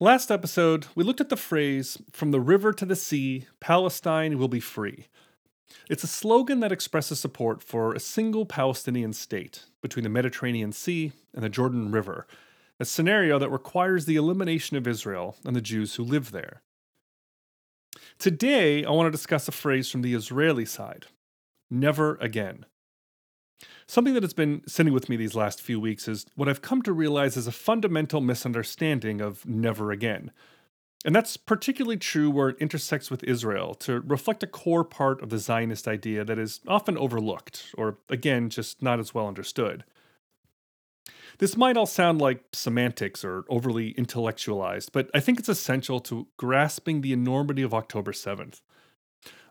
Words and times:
Last 0.00 0.32
episode, 0.32 0.88
we 0.96 1.04
looked 1.04 1.20
at 1.20 1.28
the 1.28 1.36
phrase, 1.36 1.98
from 2.10 2.32
the 2.32 2.40
river 2.40 2.72
to 2.72 2.84
the 2.84 2.96
sea, 2.96 3.46
Palestine 3.60 4.38
will 4.38 4.48
be 4.48 4.58
free. 4.58 5.06
It's 5.88 6.02
a 6.02 6.08
slogan 6.08 6.58
that 6.60 6.72
expresses 6.72 7.20
support 7.20 7.62
for 7.62 7.94
a 7.94 8.00
single 8.00 8.44
Palestinian 8.44 9.12
state 9.12 9.66
between 9.82 10.02
the 10.02 10.08
Mediterranean 10.08 10.72
Sea 10.72 11.12
and 11.32 11.44
the 11.44 11.48
Jordan 11.48 11.92
River, 11.92 12.26
a 12.80 12.84
scenario 12.84 13.38
that 13.38 13.50
requires 13.50 14.04
the 14.04 14.16
elimination 14.16 14.76
of 14.76 14.88
Israel 14.88 15.36
and 15.44 15.54
the 15.54 15.60
Jews 15.60 15.94
who 15.94 16.02
live 16.02 16.32
there. 16.32 16.62
Today, 18.18 18.84
I 18.84 18.90
want 18.90 19.06
to 19.06 19.16
discuss 19.16 19.46
a 19.46 19.52
phrase 19.52 19.90
from 19.90 20.02
the 20.02 20.14
Israeli 20.14 20.64
side 20.64 21.06
never 21.70 22.16
again. 22.16 22.66
Something 23.86 24.14
that 24.14 24.22
has 24.22 24.32
been 24.32 24.62
sitting 24.66 24.92
with 24.92 25.08
me 25.08 25.16
these 25.16 25.34
last 25.34 25.60
few 25.60 25.78
weeks 25.78 26.08
is 26.08 26.26
what 26.36 26.48
I've 26.48 26.62
come 26.62 26.82
to 26.82 26.92
realize 26.92 27.36
is 27.36 27.46
a 27.46 27.52
fundamental 27.52 28.20
misunderstanding 28.20 29.20
of 29.20 29.46
never 29.46 29.92
again. 29.92 30.30
And 31.04 31.14
that's 31.14 31.36
particularly 31.36 31.98
true 31.98 32.30
where 32.30 32.48
it 32.48 32.56
intersects 32.58 33.10
with 33.10 33.22
Israel 33.24 33.74
to 33.74 34.00
reflect 34.00 34.42
a 34.42 34.46
core 34.46 34.84
part 34.84 35.22
of 35.22 35.28
the 35.28 35.38
Zionist 35.38 35.86
idea 35.86 36.24
that 36.24 36.38
is 36.38 36.60
often 36.66 36.96
overlooked, 36.96 37.74
or 37.76 37.98
again, 38.08 38.48
just 38.48 38.82
not 38.82 38.98
as 38.98 39.14
well 39.14 39.28
understood. 39.28 39.84
This 41.38 41.56
might 41.56 41.76
all 41.76 41.86
sound 41.86 42.20
like 42.20 42.44
semantics 42.52 43.24
or 43.24 43.44
overly 43.50 43.90
intellectualized, 43.90 44.92
but 44.92 45.10
I 45.12 45.20
think 45.20 45.38
it's 45.38 45.48
essential 45.48 46.00
to 46.00 46.28
grasping 46.36 47.00
the 47.00 47.12
enormity 47.12 47.62
of 47.62 47.74
October 47.74 48.12
7th. 48.12 48.60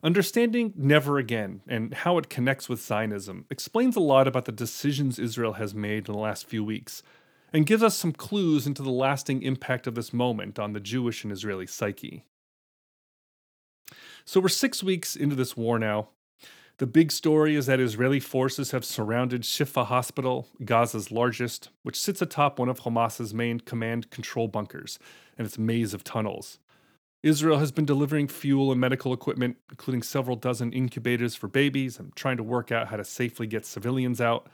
Understanding 0.03 0.73
Never 0.75 1.17
Again 1.17 1.61
and 1.65 1.93
how 1.93 2.17
it 2.17 2.29
connects 2.29 2.67
with 2.67 2.83
Zionism 2.83 3.45
explains 3.49 3.95
a 3.95 4.01
lot 4.01 4.27
about 4.27 4.43
the 4.43 4.51
decisions 4.51 5.17
Israel 5.17 5.53
has 5.53 5.73
made 5.73 6.09
in 6.09 6.13
the 6.13 6.19
last 6.19 6.45
few 6.45 6.61
weeks, 6.61 7.03
and 7.53 7.65
gives 7.65 7.81
us 7.81 7.95
some 7.95 8.11
clues 8.11 8.67
into 8.67 8.83
the 8.83 8.91
lasting 8.91 9.43
impact 9.43 9.87
of 9.87 9.95
this 9.95 10.11
moment 10.11 10.59
on 10.59 10.73
the 10.73 10.81
Jewish 10.81 11.23
and 11.23 11.31
Israeli 11.31 11.65
psyche. 11.65 12.25
So 14.25 14.41
we're 14.41 14.49
six 14.49 14.83
weeks 14.83 15.15
into 15.15 15.35
this 15.35 15.55
war 15.55 15.79
now. 15.79 16.09
The 16.79 16.87
big 16.87 17.09
story 17.09 17.55
is 17.55 17.67
that 17.67 17.79
Israeli 17.79 18.19
forces 18.19 18.71
have 18.71 18.83
surrounded 18.83 19.43
Shifa 19.43 19.85
Hospital, 19.85 20.49
Gaza's 20.65 21.11
largest, 21.11 21.69
which 21.83 22.01
sits 22.01 22.21
atop 22.21 22.59
one 22.59 22.67
of 22.67 22.79
Hamas's 22.79 23.33
main 23.33 23.61
command 23.61 24.09
control 24.09 24.49
bunkers 24.49 24.99
and 25.37 25.47
its 25.47 25.57
maze 25.57 25.93
of 25.93 26.03
tunnels. 26.03 26.59
Israel 27.23 27.59
has 27.59 27.71
been 27.71 27.85
delivering 27.85 28.27
fuel 28.27 28.69
and 28.69 28.81
medical 28.81 29.13
equipment, 29.13 29.55
including 29.69 30.03
several 30.03 30.35
dozen 30.35 30.73
incubators 30.73 31.35
for 31.35 31.47
babies, 31.47 31.97
and 31.97 32.13
trying 32.17 32.35
to 32.35 32.43
work 32.43 32.69
out 32.69 32.89
how 32.89 32.97
to 32.97 33.05
safely 33.05 33.47
get 33.47 33.65
civilians 33.65 34.19
out. 34.19 34.47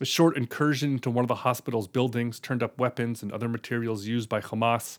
A 0.00 0.06
short 0.06 0.34
incursion 0.36 0.92
into 0.92 1.10
one 1.10 1.22
of 1.22 1.28
the 1.28 1.36
hospital's 1.36 1.86
buildings 1.88 2.40
turned 2.40 2.62
up 2.62 2.78
weapons 2.78 3.22
and 3.22 3.30
other 3.30 3.46
materials 3.46 4.06
used 4.06 4.30
by 4.30 4.40
Hamas. 4.40 4.98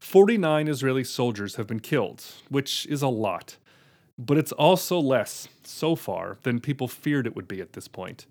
49 0.00 0.66
Israeli 0.66 1.04
soldiers 1.04 1.54
have 1.54 1.68
been 1.68 1.78
killed, 1.78 2.24
which 2.48 2.84
is 2.86 3.00
a 3.00 3.08
lot. 3.08 3.56
But 4.18 4.38
it's 4.38 4.52
also 4.52 4.98
less, 4.98 5.46
so 5.62 5.94
far, 5.94 6.38
than 6.42 6.58
people 6.58 6.88
feared 6.88 7.28
it 7.28 7.36
would 7.36 7.46
be 7.46 7.60
at 7.60 7.74
this 7.74 7.86
point. 7.86 8.26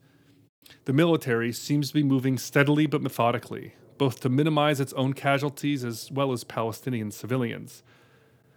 The 0.84 0.92
military 0.92 1.54
seems 1.54 1.88
to 1.88 1.94
be 1.94 2.04
moving 2.04 2.38
steadily 2.38 2.86
but 2.86 3.02
methodically, 3.02 3.76
both 3.98 4.20
to 4.22 4.30
minimize 4.30 4.80
its 4.80 4.94
own 4.94 5.14
casualties 5.14 5.84
as 5.84 6.12
well 6.12 6.32
as 6.32 6.44
Palestinian 6.44 7.12
civilians. 7.12 7.84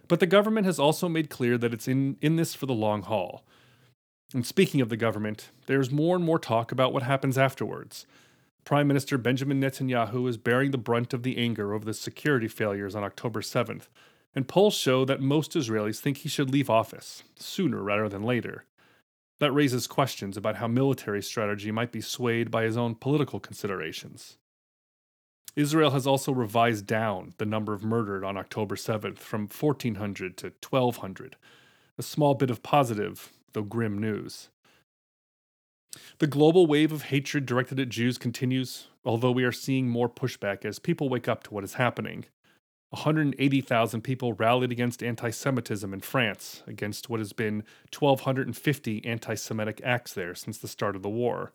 But 0.07 0.19
the 0.19 0.27
government 0.27 0.65
has 0.65 0.79
also 0.79 1.07
made 1.07 1.29
clear 1.29 1.57
that 1.57 1.73
it's 1.73 1.87
in, 1.87 2.17
in 2.21 2.35
this 2.35 2.53
for 2.53 2.65
the 2.65 2.73
long 2.73 3.01
haul. 3.01 3.43
And 4.33 4.45
speaking 4.45 4.81
of 4.81 4.89
the 4.89 4.97
government, 4.97 5.51
there's 5.67 5.91
more 5.91 6.15
and 6.15 6.25
more 6.25 6.39
talk 6.39 6.71
about 6.71 6.93
what 6.93 7.03
happens 7.03 7.37
afterwards. 7.37 8.05
Prime 8.63 8.87
Minister 8.87 9.17
Benjamin 9.17 9.59
Netanyahu 9.59 10.29
is 10.29 10.37
bearing 10.37 10.71
the 10.71 10.77
brunt 10.77 11.13
of 11.13 11.23
the 11.23 11.37
anger 11.37 11.73
over 11.73 11.83
the 11.83 11.93
security 11.93 12.47
failures 12.47 12.95
on 12.95 13.03
October 13.03 13.41
7th, 13.41 13.87
and 14.35 14.47
polls 14.47 14.75
show 14.75 15.03
that 15.05 15.19
most 15.19 15.53
Israelis 15.53 15.99
think 15.99 16.17
he 16.17 16.29
should 16.29 16.49
leave 16.49 16.69
office, 16.69 17.23
sooner 17.37 17.81
rather 17.81 18.07
than 18.07 18.23
later. 18.23 18.65
That 19.39 19.51
raises 19.51 19.87
questions 19.87 20.37
about 20.37 20.57
how 20.57 20.67
military 20.67 21.23
strategy 21.23 21.71
might 21.71 21.91
be 21.91 22.01
swayed 22.01 22.51
by 22.51 22.63
his 22.63 22.77
own 22.77 22.95
political 22.95 23.39
considerations. 23.39 24.37
Israel 25.55 25.91
has 25.91 26.07
also 26.07 26.31
revised 26.31 26.85
down 26.85 27.33
the 27.37 27.45
number 27.45 27.73
of 27.73 27.83
murdered 27.83 28.23
on 28.23 28.37
October 28.37 28.75
7th 28.75 29.17
from 29.17 29.47
1,400 29.47 30.37
to 30.37 30.53
1,200, 30.67 31.35
a 31.97 32.03
small 32.03 32.33
bit 32.33 32.49
of 32.49 32.63
positive, 32.63 33.33
though 33.53 33.63
grim 33.63 33.97
news. 33.97 34.49
The 36.19 36.27
global 36.27 36.67
wave 36.67 36.93
of 36.93 37.03
hatred 37.03 37.45
directed 37.45 37.79
at 37.79 37.89
Jews 37.89 38.17
continues, 38.17 38.87
although 39.03 39.31
we 39.31 39.43
are 39.43 39.51
seeing 39.51 39.89
more 39.89 40.07
pushback 40.07 40.63
as 40.63 40.79
people 40.79 41.09
wake 41.09 41.27
up 41.27 41.43
to 41.43 41.53
what 41.53 41.65
is 41.65 41.73
happening. 41.73 42.25
180,000 42.91 44.01
people 44.01 44.33
rallied 44.33 44.71
against 44.71 45.03
anti 45.03 45.29
Semitism 45.29 45.93
in 45.93 45.99
France, 45.99 46.63
against 46.67 47.09
what 47.09 47.19
has 47.19 47.33
been 47.33 47.63
1,250 47.97 49.05
anti 49.05 49.35
Semitic 49.35 49.81
acts 49.83 50.13
there 50.13 50.35
since 50.35 50.57
the 50.57 50.67
start 50.67 50.95
of 50.95 51.01
the 51.01 51.09
war. 51.09 51.51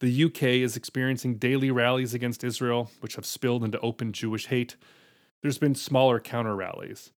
The 0.00 0.24
UK 0.24 0.42
is 0.44 0.76
experiencing 0.76 1.38
daily 1.38 1.72
rallies 1.72 2.14
against 2.14 2.44
Israel, 2.44 2.90
which 3.00 3.16
have 3.16 3.26
spilled 3.26 3.64
into 3.64 3.80
open 3.80 4.12
Jewish 4.12 4.46
hate. 4.46 4.76
There's 5.42 5.58
been 5.58 5.74
smaller 5.74 6.20
counter 6.20 6.54
rallies. 6.54 7.10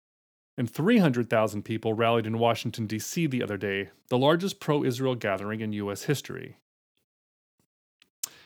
And 0.57 0.71
300,000 0.71 1.65
people 1.65 1.95
rallied 1.95 2.27
in 2.27 2.39
Washington, 2.39 2.87
D.C. 2.87 3.27
the 3.27 3.43
other 3.43 3.57
day, 3.57 3.91
the 4.09 4.19
largest 4.19 4.61
pro 4.61 4.85
Israel 4.85 5.17
gathering 5.17 5.61
in 5.61 5.73
U.S. 5.73 6.05
history. 6.05 6.57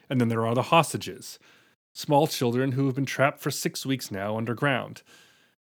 And 0.09 0.21
then 0.21 0.29
there 0.29 0.47
are 0.47 0.55
the 0.55 0.63
hostages 0.63 1.39
small 1.95 2.27
children 2.27 2.73
who 2.73 2.87
have 2.87 2.95
been 2.95 3.05
trapped 3.05 3.39
for 3.39 3.51
six 3.51 3.85
weeks 3.85 4.11
now 4.11 4.39
underground. 4.39 5.03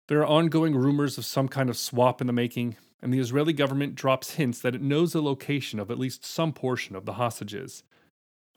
There 0.08 0.20
are 0.20 0.26
ongoing 0.26 0.76
rumors 0.76 1.18
of 1.18 1.24
some 1.24 1.48
kind 1.48 1.70
of 1.70 1.78
swap 1.78 2.20
in 2.20 2.28
the 2.28 2.34
making, 2.34 2.76
and 3.02 3.14
the 3.14 3.20
Israeli 3.20 3.54
government 3.54 3.96
drops 3.96 4.32
hints 4.32 4.60
that 4.60 4.76
it 4.76 4.82
knows 4.82 5.14
the 5.14 5.22
location 5.22 5.80
of 5.80 5.90
at 5.90 5.98
least 5.98 6.26
some 6.26 6.52
portion 6.52 6.98
of 6.98 7.06
the 7.06 7.14
hostages 7.14 7.84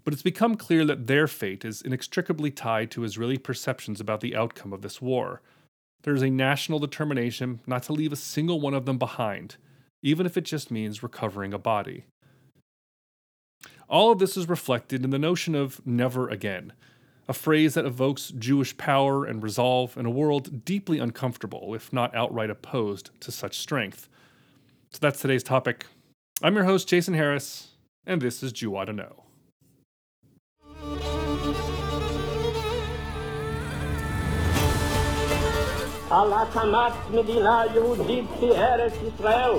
but 0.05 0.13
it's 0.13 0.23
become 0.23 0.57
clear 0.57 0.85
that 0.85 1.07
their 1.07 1.27
fate 1.27 1.65
is 1.65 1.83
inextricably 1.83 2.51
tied 2.51 2.91
to 2.91 3.05
Israeli 3.05 3.39
perceptions 3.39 4.01
about 4.01 4.21
the 4.21 4.37
outcome 4.37 4.73
of 4.73 4.83
this 4.83 5.01
war. 5.01 5.43
There 6.03 6.15
is 6.15 6.23
a 6.23 6.31
national 6.31 6.79
determination 6.79 7.61
not 7.67 7.83
to 7.85 7.93
leave 7.93 8.13
a 8.13 8.17
single 8.17 8.61
one 8.61 8.75
of 8.75 8.87
them 8.87 8.99
behind, 8.99 9.57
even 10.03 10.25
if 10.27 10.37
it 10.37 10.45
just 10.45 10.71
means 10.71 11.03
recovering 11.03 11.53
a 11.53 11.59
body. 11.59 12.05
All 13.89 14.13
of 14.13 14.19
this 14.19 14.37
is 14.37 14.49
reflected 14.49 15.05
in 15.05 15.11
the 15.11 15.19
notion 15.19 15.55
of 15.55 15.85
never 15.87 16.29
again, 16.29 16.73
a 17.29 17.33
phrase 17.33 17.75
that 17.75 17.85
evokes 17.85 18.31
Jewish 18.31 18.77
power 18.77 19.25
and 19.25 19.43
resolve 19.43 19.97
in 19.97 20.07
a 20.07 20.11
world 20.11 20.65
deeply 20.65 20.99
uncomfortable, 20.99 21.75
if 21.75 21.93
not 21.93 22.15
outright 22.15 22.51
opposed 22.51 23.11
to 23.21 23.31
such 23.31 23.59
strength. 23.59 24.09
So 24.91 24.99
that's 25.01 25.21
today's 25.21 25.43
topic. 25.43 25.87
I'm 26.43 26.55
your 26.55 26.65
host, 26.65 26.89
Jason 26.89 27.15
Harris, 27.15 27.69
and 28.07 28.23
this 28.23 28.43
is 28.43 28.53
Jew 28.53 28.77
Ought 28.77 28.87
to 28.87 28.93
Know. 28.93 29.25
על 36.10 36.34
הקמת 36.34 36.94
מדינה 37.12 37.62
יהודית 37.74 38.26
בארץ 38.42 38.94
ישראל. 39.08 39.52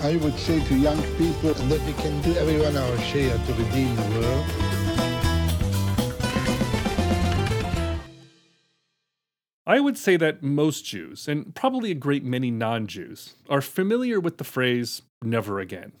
I 0.00 0.16
would 0.16 0.38
say 0.38 0.60
to 0.68 0.74
young 0.76 1.02
people 1.18 1.54
that 1.70 1.80
we 1.86 1.92
can 2.02 2.14
do 2.22 2.32
everyone 2.42 2.76
our 2.76 2.98
share 3.10 3.36
to 3.46 3.52
redeem 3.54 3.96
the 3.96 4.08
world. 4.20 4.46
I 9.66 9.80
would 9.80 9.98
say 9.98 10.16
that 10.16 10.42
most 10.42 10.86
Jews, 10.86 11.28
and 11.28 11.54
probably 11.54 11.90
a 11.90 11.94
great 11.94 12.24
many 12.24 12.50
non 12.50 12.86
Jews, 12.86 13.34
are 13.50 13.60
familiar 13.60 14.18
with 14.18 14.38
the 14.38 14.44
phrase 14.44 15.02
never 15.22 15.60
again. 15.60 15.92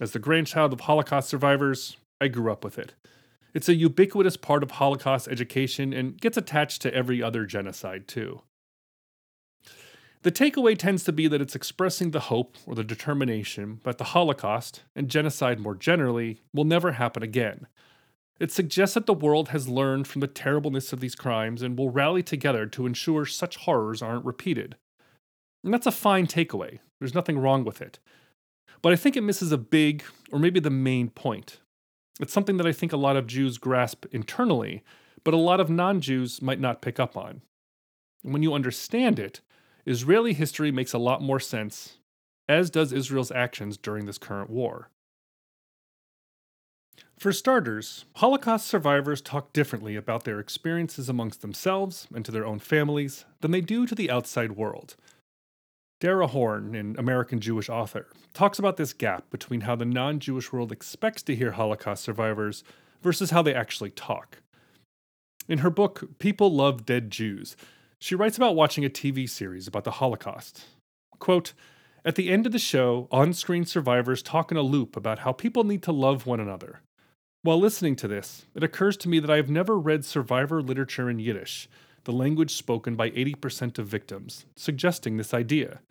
As 0.00 0.12
the 0.12 0.20
grandchild 0.20 0.72
of 0.72 0.80
Holocaust 0.82 1.28
survivors, 1.28 1.96
I 2.20 2.28
grew 2.28 2.52
up 2.52 2.62
with 2.62 2.78
it. 2.78 2.92
It's 3.53 3.69
a 3.69 3.75
ubiquitous 3.75 4.37
part 4.37 4.63
of 4.63 4.71
Holocaust 4.71 5.27
education 5.27 5.93
and 5.93 6.19
gets 6.19 6.37
attached 6.37 6.81
to 6.83 6.93
every 6.93 7.21
other 7.21 7.45
genocide, 7.45 8.07
too. 8.07 8.41
The 10.21 10.31
takeaway 10.31 10.77
tends 10.77 11.05
to 11.05 11.13
be 11.13 11.27
that 11.29 11.41
it's 11.41 11.55
expressing 11.55 12.11
the 12.11 12.19
hope 12.19 12.57
or 12.65 12.75
the 12.75 12.83
determination 12.83 13.79
that 13.85 13.97
the 13.97 14.03
Holocaust, 14.05 14.83
and 14.93 15.09
genocide 15.09 15.59
more 15.59 15.75
generally, 15.75 16.41
will 16.53 16.65
never 16.65 16.91
happen 16.93 17.23
again. 17.23 17.67
It 18.37 18.51
suggests 18.51 18.95
that 18.95 19.05
the 19.05 19.13
world 19.13 19.49
has 19.49 19.69
learned 19.69 20.07
from 20.07 20.21
the 20.21 20.27
terribleness 20.27 20.91
of 20.91 20.99
these 20.99 21.15
crimes 21.15 21.61
and 21.61 21.77
will 21.77 21.89
rally 21.89 22.21
together 22.21 22.65
to 22.67 22.85
ensure 22.85 23.25
such 23.25 23.57
horrors 23.57 24.01
aren't 24.01 24.25
repeated. 24.25 24.75
And 25.63 25.73
that's 25.73 25.87
a 25.87 25.91
fine 25.91 26.27
takeaway, 26.27 26.79
there's 26.99 27.15
nothing 27.15 27.39
wrong 27.39 27.63
with 27.63 27.81
it. 27.81 27.99
But 28.81 28.93
I 28.93 28.97
think 28.97 29.17
it 29.17 29.21
misses 29.21 29.51
a 29.51 29.57
big, 29.57 30.03
or 30.31 30.39
maybe 30.39 30.59
the 30.59 30.69
main 30.69 31.09
point, 31.09 31.59
it's 32.19 32.33
something 32.33 32.57
that 32.57 32.67
I 32.67 32.73
think 32.73 32.91
a 32.91 32.97
lot 32.97 33.15
of 33.15 33.27
Jews 33.27 33.57
grasp 33.57 34.05
internally, 34.11 34.83
but 35.23 35.33
a 35.33 35.37
lot 35.37 35.59
of 35.59 35.69
non 35.69 36.01
Jews 36.01 36.41
might 36.41 36.59
not 36.59 36.81
pick 36.81 36.99
up 36.99 37.15
on. 37.17 37.41
when 38.21 38.43
you 38.43 38.53
understand 38.53 39.17
it, 39.17 39.41
Israeli 39.85 40.33
history 40.33 40.71
makes 40.71 40.93
a 40.93 40.99
lot 40.99 41.21
more 41.21 41.39
sense, 41.39 41.99
as 42.47 42.69
does 42.69 42.91
Israel's 42.91 43.31
actions 43.31 43.77
during 43.77 44.05
this 44.05 44.17
current 44.17 44.49
war. 44.49 44.89
For 47.17 47.33
starters, 47.33 48.05
Holocaust 48.15 48.67
survivors 48.67 49.21
talk 49.21 49.51
differently 49.51 49.95
about 49.95 50.23
their 50.23 50.39
experiences 50.39 51.09
amongst 51.09 51.41
themselves 51.41 52.07
and 52.13 52.23
to 52.23 52.31
their 52.31 52.45
own 52.45 52.59
families 52.59 53.25
than 53.41 53.51
they 53.51 53.61
do 53.61 53.85
to 53.85 53.95
the 53.95 54.09
outside 54.09 54.53
world. 54.53 54.95
Dara 55.99 56.27
Horn, 56.27 56.75
an 56.75 56.95
American 56.97 57.41
Jewish 57.41 57.67
author, 57.67 58.07
talks 58.33 58.57
about 58.57 58.77
this 58.77 58.93
gap 58.93 59.29
between 59.29 59.61
how 59.61 59.75
the 59.75 59.85
non 59.85 60.19
Jewish 60.19 60.53
world 60.53 60.71
expects 60.71 61.21
to 61.23 61.35
hear 61.35 61.51
Holocaust 61.51 62.03
survivors 62.03 62.63
versus 63.01 63.31
how 63.31 63.41
they 63.41 63.53
actually 63.53 63.91
talk. 63.91 64.37
In 65.49 65.59
her 65.59 65.69
book, 65.69 66.17
People 66.19 66.53
Love 66.53 66.85
Dead 66.85 67.11
Jews, 67.11 67.57
she 67.99 68.15
writes 68.15 68.37
about 68.37 68.55
watching 68.55 68.85
a 68.85 68.89
TV 68.89 69.29
series 69.29 69.67
about 69.67 69.83
the 69.83 69.91
Holocaust. 69.91 70.63
Quote, 71.17 71.53
At 72.05 72.15
the 72.15 72.29
end 72.29 72.45
of 72.45 72.53
the 72.53 72.59
show, 72.59 73.09
on 73.11 73.33
screen 73.33 73.65
survivors 73.65 74.23
talk 74.23 74.51
in 74.51 74.57
a 74.57 74.61
loop 74.61 74.95
about 74.95 75.19
how 75.19 75.33
people 75.33 75.65
need 75.65 75.83
to 75.83 75.91
love 75.91 76.25
one 76.25 76.39
another. 76.39 76.79
While 77.41 77.59
listening 77.59 77.97
to 77.97 78.07
this, 78.07 78.45
it 78.55 78.63
occurs 78.63 78.95
to 78.97 79.09
me 79.09 79.19
that 79.19 79.29
I 79.29 79.37
have 79.37 79.49
never 79.49 79.77
read 79.77 80.05
survivor 80.05 80.61
literature 80.61 81.09
in 81.09 81.19
Yiddish, 81.19 81.67
the 82.03 82.11
language 82.11 82.55
spoken 82.55 82.95
by 82.95 83.09
80% 83.11 83.77
of 83.77 83.87
victims, 83.87 84.45
suggesting 84.55 85.17
this 85.17 85.33
idea. 85.33 85.81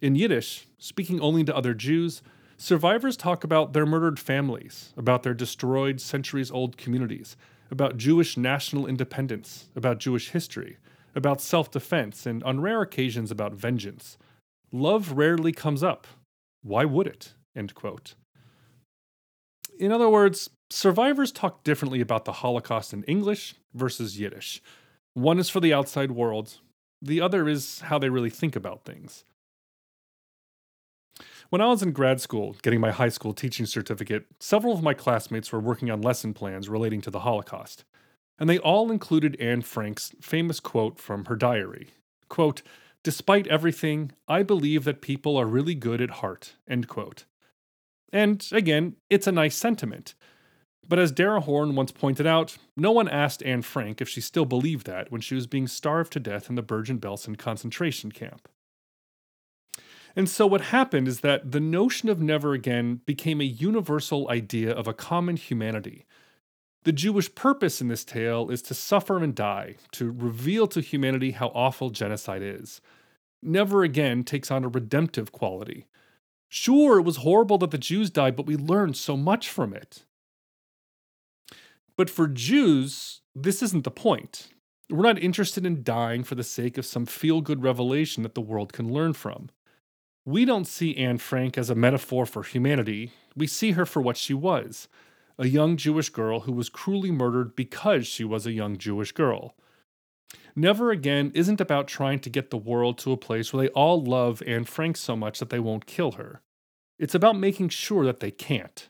In 0.00 0.14
Yiddish, 0.14 0.66
speaking 0.78 1.20
only 1.20 1.44
to 1.44 1.56
other 1.56 1.74
Jews, 1.74 2.22
survivors 2.56 3.16
talk 3.16 3.44
about 3.44 3.72
their 3.72 3.86
murdered 3.86 4.18
families, 4.18 4.92
about 4.96 5.22
their 5.22 5.34
destroyed 5.34 6.00
centuries 6.00 6.50
old 6.50 6.76
communities, 6.76 7.36
about 7.70 7.96
Jewish 7.96 8.36
national 8.36 8.86
independence, 8.86 9.68
about 9.76 10.00
Jewish 10.00 10.30
history, 10.30 10.78
about 11.14 11.40
self 11.40 11.70
defense, 11.70 12.26
and 12.26 12.42
on 12.44 12.60
rare 12.60 12.82
occasions 12.82 13.30
about 13.30 13.54
vengeance. 13.54 14.18
Love 14.72 15.12
rarely 15.12 15.52
comes 15.52 15.82
up. 15.82 16.06
Why 16.62 16.84
would 16.84 17.06
it? 17.06 17.34
End 17.56 17.74
quote. 17.74 18.14
In 19.78 19.92
other 19.92 20.08
words, 20.08 20.50
survivors 20.68 21.32
talk 21.32 21.64
differently 21.64 22.00
about 22.00 22.24
the 22.24 22.32
Holocaust 22.32 22.92
in 22.92 23.02
English 23.04 23.54
versus 23.74 24.20
Yiddish. 24.20 24.62
One 25.14 25.38
is 25.38 25.50
for 25.50 25.60
the 25.60 25.74
outside 25.74 26.12
world, 26.12 26.60
the 27.02 27.20
other 27.20 27.48
is 27.48 27.80
how 27.80 27.98
they 27.98 28.08
really 28.10 28.30
think 28.30 28.54
about 28.56 28.84
things. 28.84 29.24
When 31.48 31.60
I 31.60 31.66
was 31.66 31.82
in 31.82 31.92
grad 31.92 32.20
school, 32.20 32.56
getting 32.62 32.80
my 32.80 32.92
high 32.92 33.08
school 33.08 33.34
teaching 33.34 33.66
certificate, 33.66 34.26
several 34.38 34.72
of 34.72 34.82
my 34.82 34.94
classmates 34.94 35.50
were 35.50 35.58
working 35.58 35.90
on 35.90 36.00
lesson 36.00 36.32
plans 36.32 36.68
relating 36.68 37.00
to 37.02 37.10
the 37.10 37.20
Holocaust. 37.20 37.84
And 38.38 38.48
they 38.48 38.58
all 38.58 38.90
included 38.90 39.38
Anne 39.40 39.62
Frank's 39.62 40.12
famous 40.20 40.60
quote 40.60 40.98
from 40.98 41.24
her 41.26 41.36
diary 41.36 41.88
quote, 42.30 42.62
Despite 43.02 43.46
everything, 43.48 44.12
I 44.28 44.42
believe 44.42 44.84
that 44.84 45.02
people 45.02 45.36
are 45.36 45.46
really 45.46 45.74
good 45.74 46.00
at 46.00 46.10
heart. 46.10 46.54
End 46.68 46.86
quote. 46.86 47.24
And 48.12 48.46
again, 48.52 48.96
it's 49.08 49.26
a 49.26 49.32
nice 49.32 49.56
sentiment. 49.56 50.14
But 50.90 50.98
as 50.98 51.12
Dara 51.12 51.40
Horn 51.40 51.76
once 51.76 51.92
pointed 51.92 52.26
out, 52.26 52.58
no 52.76 52.90
one 52.90 53.08
asked 53.08 53.44
Anne 53.44 53.62
Frank 53.62 54.00
if 54.00 54.08
she 54.08 54.20
still 54.20 54.44
believed 54.44 54.88
that 54.88 55.12
when 55.12 55.20
she 55.20 55.36
was 55.36 55.46
being 55.46 55.68
starved 55.68 56.12
to 56.14 56.20
death 56.20 56.50
in 56.50 56.56
the 56.56 56.62
Bergen 56.62 56.98
Belsen 56.98 57.38
concentration 57.38 58.10
camp. 58.10 58.48
And 60.16 60.28
so 60.28 60.48
what 60.48 60.62
happened 60.62 61.06
is 61.06 61.20
that 61.20 61.52
the 61.52 61.60
notion 61.60 62.08
of 62.08 62.20
never 62.20 62.54
again 62.54 63.02
became 63.06 63.40
a 63.40 63.44
universal 63.44 64.28
idea 64.28 64.72
of 64.72 64.88
a 64.88 64.92
common 64.92 65.36
humanity. 65.36 66.06
The 66.82 66.90
Jewish 66.90 67.32
purpose 67.36 67.80
in 67.80 67.86
this 67.86 68.04
tale 68.04 68.50
is 68.50 68.60
to 68.62 68.74
suffer 68.74 69.22
and 69.22 69.32
die, 69.32 69.76
to 69.92 70.10
reveal 70.10 70.66
to 70.66 70.80
humanity 70.80 71.30
how 71.30 71.52
awful 71.54 71.90
genocide 71.90 72.42
is. 72.42 72.80
Never 73.40 73.84
again 73.84 74.24
takes 74.24 74.50
on 74.50 74.64
a 74.64 74.68
redemptive 74.68 75.30
quality. 75.30 75.86
Sure, 76.48 76.98
it 76.98 77.04
was 77.04 77.18
horrible 77.18 77.58
that 77.58 77.70
the 77.70 77.78
Jews 77.78 78.10
died, 78.10 78.34
but 78.34 78.46
we 78.46 78.56
learned 78.56 78.96
so 78.96 79.16
much 79.16 79.48
from 79.48 79.72
it. 79.72 80.04
But 82.00 82.08
for 82.08 82.28
Jews, 82.28 83.20
this 83.34 83.62
isn't 83.62 83.84
the 83.84 83.90
point. 83.90 84.48
We're 84.88 85.02
not 85.02 85.22
interested 85.22 85.66
in 85.66 85.82
dying 85.82 86.24
for 86.24 86.34
the 86.34 86.42
sake 86.42 86.78
of 86.78 86.86
some 86.86 87.04
feel 87.04 87.42
good 87.42 87.62
revelation 87.62 88.22
that 88.22 88.34
the 88.34 88.40
world 88.40 88.72
can 88.72 88.90
learn 88.90 89.12
from. 89.12 89.50
We 90.24 90.46
don't 90.46 90.66
see 90.66 90.96
Anne 90.96 91.18
Frank 91.18 91.58
as 91.58 91.68
a 91.68 91.74
metaphor 91.74 92.24
for 92.24 92.42
humanity, 92.42 93.12
we 93.36 93.46
see 93.46 93.72
her 93.72 93.84
for 93.84 94.00
what 94.00 94.16
she 94.16 94.32
was 94.32 94.88
a 95.38 95.46
young 95.46 95.76
Jewish 95.76 96.08
girl 96.08 96.40
who 96.40 96.52
was 96.52 96.70
cruelly 96.70 97.10
murdered 97.10 97.54
because 97.54 98.06
she 98.06 98.24
was 98.24 98.46
a 98.46 98.52
young 98.52 98.78
Jewish 98.78 99.12
girl. 99.12 99.54
Never 100.56 100.90
Again 100.90 101.30
isn't 101.34 101.60
about 101.60 101.86
trying 101.86 102.20
to 102.20 102.30
get 102.30 102.48
the 102.48 102.56
world 102.56 102.96
to 103.00 103.12
a 103.12 103.18
place 103.18 103.52
where 103.52 103.66
they 103.66 103.72
all 103.72 104.02
love 104.02 104.42
Anne 104.46 104.64
Frank 104.64 104.96
so 104.96 105.16
much 105.16 105.38
that 105.38 105.50
they 105.50 105.60
won't 105.60 105.84
kill 105.84 106.12
her. 106.12 106.40
It's 106.98 107.14
about 107.14 107.38
making 107.38 107.68
sure 107.68 108.06
that 108.06 108.20
they 108.20 108.30
can't. 108.30 108.88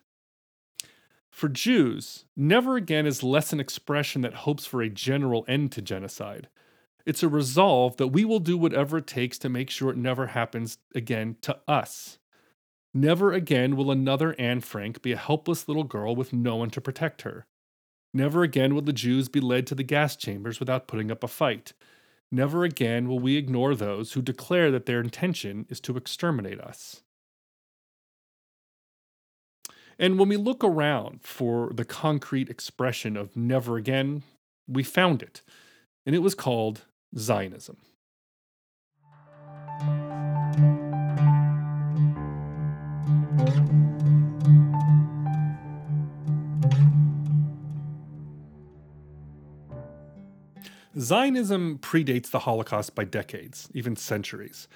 For 1.40 1.48
Jews, 1.48 2.26
Never 2.36 2.76
Again 2.76 3.06
is 3.06 3.22
less 3.22 3.50
an 3.54 3.60
expression 3.60 4.20
that 4.20 4.44
hopes 4.44 4.66
for 4.66 4.82
a 4.82 4.90
general 4.90 5.46
end 5.48 5.72
to 5.72 5.80
genocide 5.80 6.50
it's 7.06 7.22
a 7.22 7.28
resolve 7.28 7.96
that 7.96 8.08
we 8.08 8.26
will 8.26 8.40
do 8.40 8.58
whatever 8.58 8.98
it 8.98 9.06
takes 9.06 9.38
to 9.38 9.48
make 9.48 9.70
sure 9.70 9.90
it 9.90 9.96
never 9.96 10.26
happens 10.26 10.76
again 10.94 11.36
to 11.40 11.58
us. 11.66 12.18
Never 12.92 13.32
again 13.32 13.74
will 13.74 13.90
another 13.90 14.36
Anne 14.38 14.60
Frank 14.60 15.00
be 15.00 15.12
a 15.12 15.16
helpless 15.16 15.66
little 15.66 15.84
girl 15.84 16.14
with 16.14 16.34
no 16.34 16.56
one 16.56 16.68
to 16.70 16.80
protect 16.82 17.22
her. 17.22 17.46
Never 18.12 18.42
again 18.42 18.74
will 18.74 18.82
the 18.82 18.92
Jews 18.92 19.30
be 19.30 19.40
led 19.40 19.66
to 19.68 19.74
the 19.74 19.82
gas 19.82 20.16
chambers 20.16 20.60
without 20.60 20.88
putting 20.88 21.10
up 21.10 21.24
a 21.24 21.26
fight. 21.28 21.72
Never 22.30 22.64
again 22.64 23.08
will 23.08 23.18
we 23.18 23.38
ignore 23.38 23.74
those 23.74 24.12
who 24.12 24.20
declare 24.20 24.70
that 24.70 24.84
their 24.84 25.00
intention 25.00 25.64
is 25.70 25.80
to 25.80 25.96
exterminate 25.96 26.60
us. 26.60 27.02
And 30.00 30.18
when 30.18 30.30
we 30.30 30.38
look 30.38 30.64
around 30.64 31.20
for 31.22 31.70
the 31.74 31.84
concrete 31.84 32.48
expression 32.48 33.18
of 33.18 33.36
never 33.36 33.76
again, 33.76 34.22
we 34.66 34.82
found 34.82 35.22
it. 35.22 35.42
And 36.06 36.14
it 36.16 36.20
was 36.20 36.34
called 36.34 36.86
Zionism. 37.18 37.76
Zionism 50.98 51.78
predates 51.78 52.30
the 52.30 52.40
Holocaust 52.40 52.94
by 52.94 53.04
decades, 53.04 53.68
even 53.74 53.96
centuries. 53.96 54.66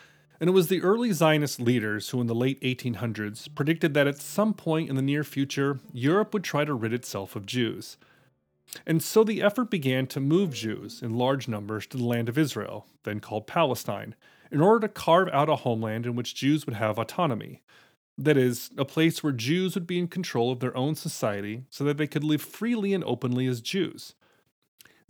And 0.44 0.50
it 0.50 0.52
was 0.52 0.69
the 0.69 0.82
early 0.82 1.11
Zionist 1.11 1.58
leaders 1.58 2.11
who, 2.11 2.20
in 2.20 2.26
the 2.26 2.35
late 2.35 2.61
1800s, 2.61 3.49
predicted 3.55 3.94
that 3.94 4.06
at 4.06 4.19
some 4.19 4.52
point 4.52 4.91
in 4.91 4.94
the 4.94 5.00
near 5.00 5.25
future, 5.25 5.81
Europe 5.91 6.35
would 6.35 6.44
try 6.44 6.67
to 6.67 6.75
rid 6.75 6.93
itself 6.93 7.35
of 7.35 7.46
Jews. 7.46 7.96
And 8.87 9.02
so 9.02 9.25
the 9.25 9.41
effort 9.41 9.70
began 9.70 10.06
to 10.08 10.20
move 10.20 10.53
Jews 10.53 11.01
in 11.01 11.17
large 11.17 11.48
numbers 11.48 11.86
to 11.86 11.96
the 11.96 12.05
land 12.05 12.29
of 12.29 12.36
Israel, 12.36 12.84
then 13.05 13.20
called 13.20 13.46
Palestine, 13.46 14.15
in 14.51 14.60
order 14.60 14.86
to 14.86 14.93
carve 14.93 15.31
out 15.32 15.48
a 15.48 15.56
homeland 15.56 16.05
in 16.05 16.15
which 16.15 16.34
Jews 16.34 16.67
would 16.67 16.77
have 16.77 16.98
autonomy. 16.98 17.63
That 18.19 18.36
is, 18.36 18.69
a 18.77 18.84
place 18.84 19.22
where 19.22 19.32
Jews 19.32 19.74
would 19.74 19.86
be 19.86 19.98
in 19.98 20.08
control 20.08 20.53
of 20.53 20.60
their 20.60 20.77
own 20.77 20.94
society 20.94 21.65
so 21.70 21.84
that 21.84 21.96
they 21.96 22.06
could 22.06 22.22
live 22.22 22.43
freely 22.43 22.93
and 22.93 23.03
openly 23.05 23.46
as 23.46 23.63
Jews. 23.63 24.15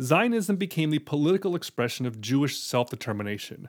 Zionism 0.00 0.55
became 0.55 0.91
the 0.91 1.00
political 1.00 1.57
expression 1.57 2.07
of 2.07 2.21
Jewish 2.21 2.57
self 2.61 2.88
determination, 2.88 3.69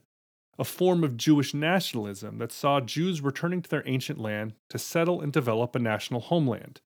a 0.57 0.63
form 0.63 1.03
of 1.03 1.17
Jewish 1.17 1.53
nationalism 1.53 2.38
that 2.38 2.51
saw 2.51 2.79
Jews 2.79 3.21
returning 3.21 3.62
to 3.62 3.69
their 3.69 3.83
ancient 3.85 4.19
land 4.19 4.53
to 4.69 4.79
settle 4.79 5.21
and 5.21 5.33
develop 5.33 5.75
a 5.75 5.79
national 5.79 6.21
homeland. 6.21 6.81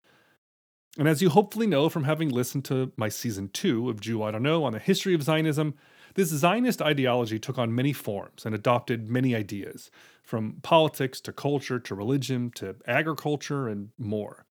And 0.97 1.07
as 1.07 1.21
you 1.21 1.29
hopefully 1.29 1.67
know 1.67 1.87
from 1.87 2.05
having 2.05 2.29
listened 2.29 2.65
to 2.65 2.91
my 2.97 3.09
season 3.09 3.49
two 3.49 3.89
of 3.89 4.01
Jew 4.01 4.23
Oughta 4.23 4.39
Know 4.39 4.63
on 4.63 4.73
the 4.73 4.79
history 4.79 5.13
of 5.13 5.23
Zionism, 5.23 5.75
this 6.15 6.29
Zionist 6.29 6.81
ideology 6.81 7.37
took 7.37 7.57
on 7.57 7.75
many 7.75 7.93
forms 7.93 8.45
and 8.45 8.55
adopted 8.55 9.09
many 9.09 9.35
ideas, 9.35 9.91
from 10.23 10.57
politics 10.61 11.21
to 11.21 11.31
culture 11.31 11.79
to 11.79 11.95
religion 11.95 12.51
to 12.55 12.75
agriculture 12.87 13.67
and 13.67 13.89
more. 13.97 14.45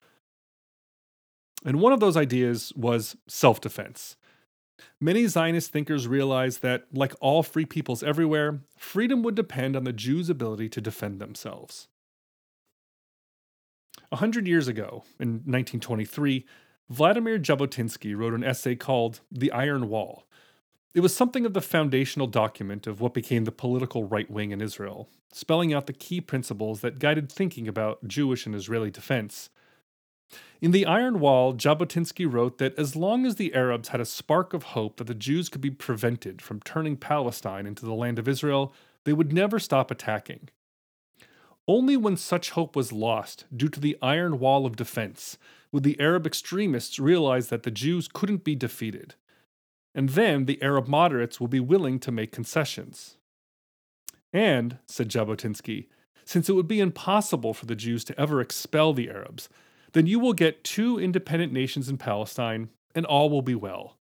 And 1.64 1.80
one 1.80 1.92
of 1.92 2.00
those 2.00 2.16
ideas 2.16 2.72
was 2.76 3.16
self 3.26 3.60
defense. 3.60 4.16
Many 5.00 5.26
Zionist 5.26 5.72
thinkers 5.72 6.08
realized 6.08 6.62
that, 6.62 6.84
like 6.92 7.14
all 7.20 7.42
free 7.42 7.64
peoples 7.64 8.02
everywhere, 8.02 8.60
freedom 8.76 9.22
would 9.22 9.34
depend 9.34 9.76
on 9.76 9.84
the 9.84 9.92
Jews' 9.92 10.30
ability 10.30 10.68
to 10.70 10.80
defend 10.80 11.20
themselves. 11.20 11.88
A 14.10 14.16
hundred 14.16 14.46
years 14.46 14.68
ago, 14.68 15.04
in 15.20 15.42
1923, 15.44 16.46
Vladimir 16.88 17.38
Jabotinsky 17.38 18.16
wrote 18.16 18.32
an 18.32 18.42
essay 18.42 18.74
called 18.74 19.20
The 19.30 19.52
Iron 19.52 19.88
Wall. 19.88 20.24
It 20.94 21.00
was 21.00 21.14
something 21.14 21.44
of 21.44 21.52
the 21.52 21.60
foundational 21.60 22.26
document 22.26 22.86
of 22.86 23.00
what 23.00 23.12
became 23.12 23.44
the 23.44 23.52
political 23.52 24.04
right 24.04 24.30
wing 24.30 24.52
in 24.52 24.62
Israel, 24.62 25.10
spelling 25.30 25.74
out 25.74 25.86
the 25.86 25.92
key 25.92 26.22
principles 26.22 26.80
that 26.80 26.98
guided 26.98 27.30
thinking 27.30 27.68
about 27.68 28.08
Jewish 28.08 28.46
and 28.46 28.54
Israeli 28.54 28.90
defense. 28.90 29.50
In 30.60 30.72
The 30.72 30.86
Iron 30.86 31.20
Wall, 31.20 31.54
Jabotinsky 31.54 32.30
wrote 32.30 32.58
that 32.58 32.76
as 32.78 32.96
long 32.96 33.24
as 33.24 33.36
the 33.36 33.54
Arabs 33.54 33.88
had 33.88 34.00
a 34.00 34.04
spark 34.04 34.52
of 34.52 34.64
hope 34.64 34.96
that 34.96 35.06
the 35.06 35.14
Jews 35.14 35.48
could 35.48 35.60
be 35.60 35.70
prevented 35.70 36.42
from 36.42 36.60
turning 36.60 36.96
Palestine 36.96 37.66
into 37.66 37.86
the 37.86 37.94
land 37.94 38.18
of 38.18 38.26
Israel, 38.26 38.74
they 39.04 39.12
would 39.12 39.32
never 39.32 39.58
stop 39.58 39.90
attacking. 39.90 40.48
Only 41.68 41.96
when 41.96 42.16
such 42.16 42.50
hope 42.50 42.74
was 42.74 42.92
lost, 42.92 43.44
due 43.54 43.68
to 43.68 43.78
the 43.78 43.96
iron 44.02 44.38
wall 44.38 44.66
of 44.66 44.74
defense, 44.74 45.38
would 45.70 45.82
the 45.82 46.00
Arab 46.00 46.26
extremists 46.26 46.98
realize 46.98 47.48
that 47.48 47.62
the 47.62 47.70
Jews 47.70 48.08
couldn't 48.08 48.42
be 48.42 48.56
defeated. 48.56 49.14
And 49.94 50.10
then 50.10 50.46
the 50.46 50.60
Arab 50.62 50.88
moderates 50.88 51.38
will 51.38 51.48
be 51.48 51.60
willing 51.60 51.98
to 52.00 52.10
make 52.10 52.32
concessions. 52.32 53.16
And, 54.32 54.78
said 54.86 55.08
Jabotinsky, 55.08 55.86
since 56.24 56.48
it 56.48 56.54
would 56.54 56.68
be 56.68 56.80
impossible 56.80 57.54
for 57.54 57.66
the 57.66 57.76
Jews 57.76 58.04
to 58.04 58.20
ever 58.20 58.40
expel 58.40 58.92
the 58.92 59.08
Arabs, 59.08 59.48
then 59.92 60.06
you 60.06 60.18
will 60.18 60.32
get 60.32 60.64
two 60.64 60.98
independent 60.98 61.52
nations 61.52 61.88
in 61.88 61.98
Palestine, 61.98 62.68
and 62.94 63.06
all 63.06 63.30
will 63.30 63.42
be 63.42 63.54
well. 63.54 63.96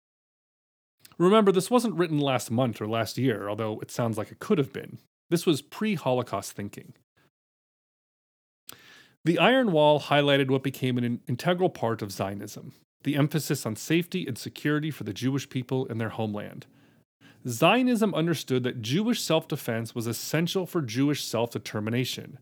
Remember, 1.19 1.53
this 1.53 1.71
wasn't 1.71 1.95
written 1.95 2.19
last 2.19 2.51
month 2.51 2.81
or 2.81 2.87
last 2.87 3.19
year, 3.19 3.49
although 3.49 3.79
it 3.81 3.91
sounds 3.91 4.19
like 4.19 4.31
it 4.31 4.39
could 4.39 4.59
have 4.59 4.73
been. 4.73 4.99
This 5.31 5.47
was 5.47 5.63
pre 5.63 5.95
Holocaust 5.95 6.53
thinking. 6.53 6.95
The 9.25 9.39
Iron 9.39 9.71
Wall 9.71 10.01
highlighted 10.01 10.51
what 10.51 10.65
became 10.65 10.99
an 10.99 11.21
integral 11.29 11.71
part 11.71 12.03
of 12.03 12.11
Zionism 12.13 12.73
the 13.05 13.17
emphasis 13.17 13.67
on 13.67 13.77
safety 13.77 14.27
and 14.27 14.39
security 14.39 14.91
for 14.91 15.05
the 15.05 15.13
Jewish 15.13 15.49
people 15.49 15.87
in 15.87 15.99
their 15.99 16.11
homeland. 16.11 16.67
Zionism 17.49 18.15
understood 18.15 18.63
that 18.63 18.83
Jewish 18.83 19.21
self 19.21 19.49
defense 19.49 19.95
was 19.95 20.07
essential 20.07 20.67
for 20.67 20.81
Jewish 20.81 21.25
self 21.25 21.51
determination. 21.51 22.39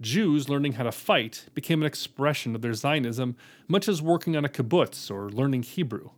Jews 0.00 0.48
learning 0.48 0.74
how 0.74 0.84
to 0.84 0.92
fight 0.92 1.46
became 1.54 1.80
an 1.80 1.86
expression 1.86 2.54
of 2.54 2.62
their 2.62 2.74
Zionism, 2.74 3.36
much 3.66 3.88
as 3.88 4.00
working 4.00 4.36
on 4.36 4.44
a 4.44 4.48
kibbutz 4.48 5.10
or 5.10 5.30
learning 5.30 5.64
Hebrew. 5.64 6.10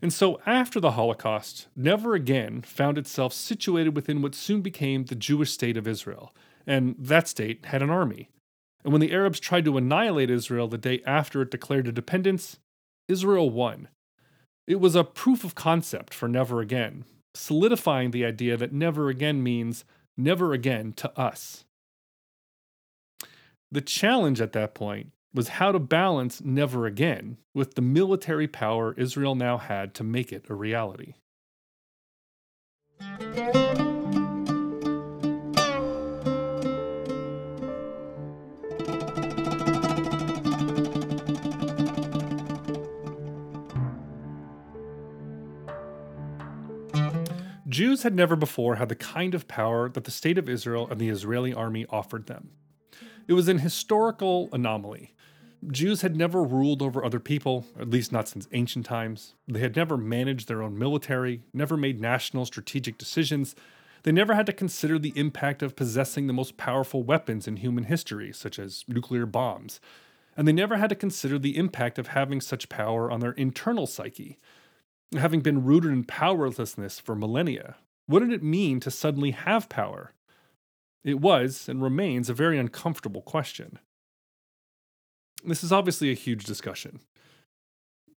And 0.00 0.12
so, 0.12 0.40
after 0.44 0.80
the 0.80 0.92
Holocaust, 0.92 1.68
Never 1.74 2.14
Again 2.14 2.62
found 2.62 2.98
itself 2.98 3.32
situated 3.32 3.96
within 3.96 4.22
what 4.22 4.34
soon 4.34 4.60
became 4.60 5.04
the 5.04 5.14
Jewish 5.14 5.50
state 5.50 5.76
of 5.76 5.88
Israel, 5.88 6.34
and 6.66 6.94
that 6.98 7.26
state 7.26 7.66
had 7.66 7.82
an 7.82 7.90
army. 7.90 8.28
And 8.84 8.92
when 8.92 9.00
the 9.00 9.12
Arabs 9.12 9.40
tried 9.40 9.64
to 9.64 9.78
annihilate 9.78 10.30
Israel 10.30 10.68
the 10.68 10.78
day 10.78 11.02
after 11.06 11.40
it 11.40 11.50
declared 11.50 11.88
independence, 11.88 12.58
Israel 13.08 13.48
won. 13.50 13.88
It 14.66 14.80
was 14.80 14.94
a 14.94 15.04
proof 15.04 15.42
of 15.42 15.54
concept 15.54 16.12
for 16.12 16.28
Never 16.28 16.60
Again, 16.60 17.04
solidifying 17.34 18.10
the 18.10 18.24
idea 18.24 18.56
that 18.56 18.72
Never 18.72 19.08
Again 19.08 19.42
means 19.42 19.84
never 20.16 20.52
again 20.52 20.92
to 20.94 21.18
us. 21.18 21.64
The 23.70 23.80
challenge 23.80 24.40
at 24.40 24.52
that 24.52 24.74
point 24.74 25.12
was 25.34 25.48
how 25.48 25.72
to 25.72 25.80
balance 25.80 26.40
never 26.40 26.86
again 26.86 27.38
with 27.52 27.74
the 27.74 27.82
military 27.82 28.46
power 28.46 28.94
Israel 28.96 29.34
now 29.34 29.58
had 29.58 29.94
to 29.94 30.04
make 30.04 30.32
it 30.32 30.44
a 30.48 30.54
reality. 30.54 31.14
Jews 47.74 48.04
had 48.04 48.14
never 48.14 48.36
before 48.36 48.76
had 48.76 48.88
the 48.88 48.94
kind 48.94 49.34
of 49.34 49.48
power 49.48 49.88
that 49.88 50.04
the 50.04 50.10
State 50.12 50.38
of 50.38 50.48
Israel 50.48 50.86
and 50.88 51.00
the 51.00 51.08
Israeli 51.08 51.52
army 51.52 51.84
offered 51.90 52.26
them. 52.26 52.50
It 53.26 53.32
was 53.32 53.48
an 53.48 53.58
historical 53.58 54.48
anomaly. 54.52 55.12
Jews 55.66 56.02
had 56.02 56.14
never 56.14 56.44
ruled 56.44 56.82
over 56.82 57.04
other 57.04 57.18
people, 57.18 57.66
at 57.76 57.90
least 57.90 58.12
not 58.12 58.28
since 58.28 58.46
ancient 58.52 58.86
times. 58.86 59.34
They 59.48 59.58
had 59.58 59.74
never 59.74 59.96
managed 59.96 60.46
their 60.46 60.62
own 60.62 60.78
military, 60.78 61.42
never 61.52 61.76
made 61.76 62.00
national 62.00 62.46
strategic 62.46 62.96
decisions. 62.96 63.56
They 64.04 64.12
never 64.12 64.34
had 64.34 64.46
to 64.46 64.52
consider 64.52 64.96
the 64.96 65.12
impact 65.16 65.60
of 65.60 65.74
possessing 65.74 66.28
the 66.28 66.32
most 66.32 66.56
powerful 66.56 67.02
weapons 67.02 67.48
in 67.48 67.56
human 67.56 67.84
history, 67.84 68.32
such 68.32 68.56
as 68.56 68.84
nuclear 68.86 69.26
bombs. 69.26 69.80
And 70.36 70.46
they 70.46 70.52
never 70.52 70.76
had 70.76 70.90
to 70.90 70.94
consider 70.94 71.40
the 71.40 71.56
impact 71.56 71.98
of 71.98 72.08
having 72.08 72.40
such 72.40 72.68
power 72.68 73.10
on 73.10 73.18
their 73.18 73.32
internal 73.32 73.88
psyche 73.88 74.38
having 75.12 75.40
been 75.40 75.64
rooted 75.64 75.92
in 75.92 76.04
powerlessness 76.04 76.98
for 76.98 77.14
millennia? 77.14 77.76
What 78.06 78.20
did 78.20 78.32
it 78.32 78.42
mean 78.42 78.80
to 78.80 78.90
suddenly 78.90 79.30
have 79.30 79.68
power? 79.68 80.12
It 81.04 81.20
was 81.20 81.68
and 81.68 81.82
remains 81.82 82.30
a 82.30 82.34
very 82.34 82.58
uncomfortable 82.58 83.22
question. 83.22 83.78
This 85.44 85.62
is 85.62 85.72
obviously 85.72 86.10
a 86.10 86.14
huge 86.14 86.44
discussion. 86.44 87.00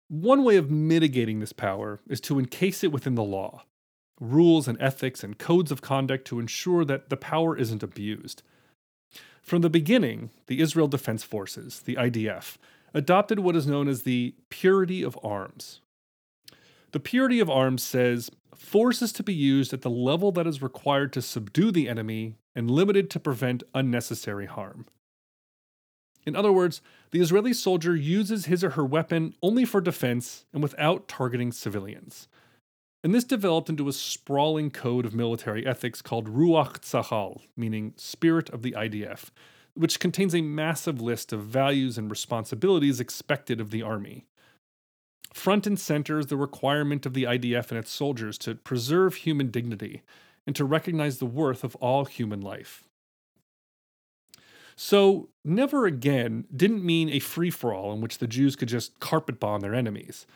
One 0.08 0.44
way 0.44 0.56
of 0.56 0.70
mitigating 0.70 1.40
this 1.40 1.52
power 1.52 2.00
is 2.08 2.20
to 2.22 2.38
encase 2.38 2.84
it 2.84 2.92
within 2.92 3.16
the 3.16 3.24
law, 3.24 3.64
rules 4.20 4.68
and 4.68 4.80
ethics 4.80 5.24
and 5.24 5.36
codes 5.36 5.72
of 5.72 5.82
conduct 5.82 6.26
to 6.28 6.38
ensure 6.38 6.84
that 6.84 7.10
the 7.10 7.16
power 7.16 7.56
isn't 7.56 7.82
abused. 7.82 8.42
From 9.42 9.62
the 9.62 9.70
beginning, 9.70 10.30
the 10.46 10.60
Israel 10.60 10.86
Defense 10.86 11.24
Forces, 11.24 11.80
the 11.80 11.96
IDF, 11.96 12.56
adopted 12.94 13.40
what 13.40 13.56
is 13.56 13.66
known 13.66 13.88
as 13.88 14.02
the 14.02 14.34
purity 14.48 15.02
of 15.02 15.18
arms, 15.24 15.80
the 16.96 17.00
purity 17.00 17.40
of 17.40 17.50
arms 17.50 17.82
says 17.82 18.30
force 18.54 19.02
is 19.02 19.12
to 19.12 19.22
be 19.22 19.34
used 19.34 19.74
at 19.74 19.82
the 19.82 19.90
level 19.90 20.32
that 20.32 20.46
is 20.46 20.62
required 20.62 21.12
to 21.12 21.20
subdue 21.20 21.70
the 21.70 21.90
enemy 21.90 22.36
and 22.54 22.70
limited 22.70 23.10
to 23.10 23.20
prevent 23.20 23.62
unnecessary 23.74 24.46
harm. 24.46 24.86
In 26.24 26.34
other 26.34 26.50
words, 26.50 26.80
the 27.10 27.20
Israeli 27.20 27.52
soldier 27.52 27.94
uses 27.94 28.46
his 28.46 28.64
or 28.64 28.70
her 28.70 28.84
weapon 28.86 29.34
only 29.42 29.66
for 29.66 29.82
defense 29.82 30.46
and 30.54 30.62
without 30.62 31.06
targeting 31.06 31.52
civilians. 31.52 32.28
And 33.04 33.14
this 33.14 33.24
developed 33.24 33.68
into 33.68 33.88
a 33.88 33.92
sprawling 33.92 34.70
code 34.70 35.04
of 35.04 35.14
military 35.14 35.66
ethics 35.66 36.00
called 36.00 36.34
Ruach 36.34 36.78
Tzahal, 36.78 37.42
meaning 37.58 37.92
spirit 37.98 38.48
of 38.48 38.62
the 38.62 38.72
IDF, 38.72 39.28
which 39.74 40.00
contains 40.00 40.34
a 40.34 40.40
massive 40.40 41.02
list 41.02 41.34
of 41.34 41.42
values 41.42 41.98
and 41.98 42.10
responsibilities 42.10 43.00
expected 43.00 43.60
of 43.60 43.70
the 43.70 43.82
army. 43.82 44.24
Front 45.36 45.66
and 45.66 45.78
center 45.78 46.18
is 46.18 46.28
the 46.28 46.36
requirement 46.36 47.04
of 47.04 47.12
the 47.12 47.24
IDF 47.24 47.68
and 47.68 47.78
its 47.78 47.90
soldiers 47.90 48.38
to 48.38 48.54
preserve 48.54 49.16
human 49.16 49.50
dignity 49.50 50.00
and 50.46 50.56
to 50.56 50.64
recognize 50.64 51.18
the 51.18 51.26
worth 51.26 51.62
of 51.62 51.76
all 51.76 52.06
human 52.06 52.40
life. 52.40 52.88
So, 54.76 55.28
never 55.44 55.84
again 55.84 56.46
didn't 56.56 56.86
mean 56.86 57.10
a 57.10 57.18
free 57.18 57.50
for 57.50 57.74
all 57.74 57.92
in 57.92 58.00
which 58.00 58.16
the 58.16 58.26
Jews 58.26 58.56
could 58.56 58.68
just 58.68 58.98
carpet 58.98 59.38
bomb 59.38 59.60
their 59.60 59.74
enemies. 59.74 60.26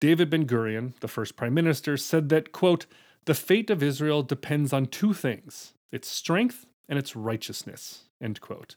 David 0.00 0.30
Ben 0.30 0.46
Gurion, 0.46 0.98
the 1.00 1.08
first 1.08 1.36
prime 1.36 1.52
minister, 1.52 1.98
said 1.98 2.30
that, 2.30 2.52
quote, 2.52 2.86
the 3.26 3.34
fate 3.34 3.68
of 3.68 3.82
Israel 3.82 4.22
depends 4.22 4.72
on 4.72 4.86
two 4.86 5.12
things 5.12 5.74
its 5.92 6.08
strength 6.08 6.64
and 6.88 6.98
its 6.98 7.14
righteousness, 7.14 8.04
end 8.18 8.40
quote. 8.40 8.76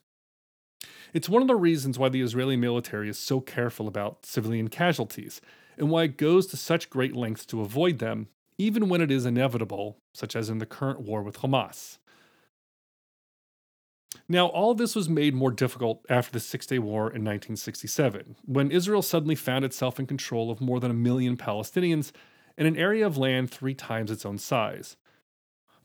It's 1.16 1.30
one 1.30 1.42
of 1.42 1.48
the 1.48 1.56
reasons 1.56 1.98
why 1.98 2.10
the 2.10 2.20
Israeli 2.20 2.58
military 2.58 3.08
is 3.08 3.18
so 3.18 3.40
careful 3.40 3.88
about 3.88 4.26
civilian 4.26 4.68
casualties, 4.68 5.40
and 5.78 5.90
why 5.90 6.04
it 6.04 6.18
goes 6.18 6.46
to 6.48 6.58
such 6.58 6.90
great 6.90 7.16
lengths 7.16 7.46
to 7.46 7.62
avoid 7.62 8.00
them, 8.00 8.28
even 8.58 8.90
when 8.90 9.00
it 9.00 9.10
is 9.10 9.26
inevitable, 9.26 9.98
such 10.14 10.36
as 10.36 10.50
in 10.50 10.58
the 10.58 10.66
current 10.66 11.00
war 11.00 11.24
with 11.24 11.38
Hamas. 11.38 12.00
Now, 14.28 14.48
all 14.48 14.74
this 14.74 14.94
was 14.94 15.08
made 15.08 15.34
more 15.34 15.52
difficult 15.52 16.06
after 16.10 16.34
the 16.34 16.40
Six 16.42 16.66
Day 16.66 16.80
War 16.80 17.04
in 17.04 17.24
1967, 17.24 18.36
when 18.44 18.70
Israel 18.70 19.02
suddenly 19.02 19.36
found 19.36 19.64
itself 19.64 20.02
in 20.02 20.08
control 20.08 20.52
of 20.52 20.60
more 20.60 20.82
than 20.82 20.92
a 20.92 20.96
million 20.96 21.38
Palestinians 21.38 22.12
in 22.58 22.66
an 22.66 22.76
area 22.76 23.08
of 23.08 23.18
land 23.18 23.50
three 23.50 23.74
times 23.74 24.12
its 24.12 24.26
own 24.26 24.38
size. 24.38 24.98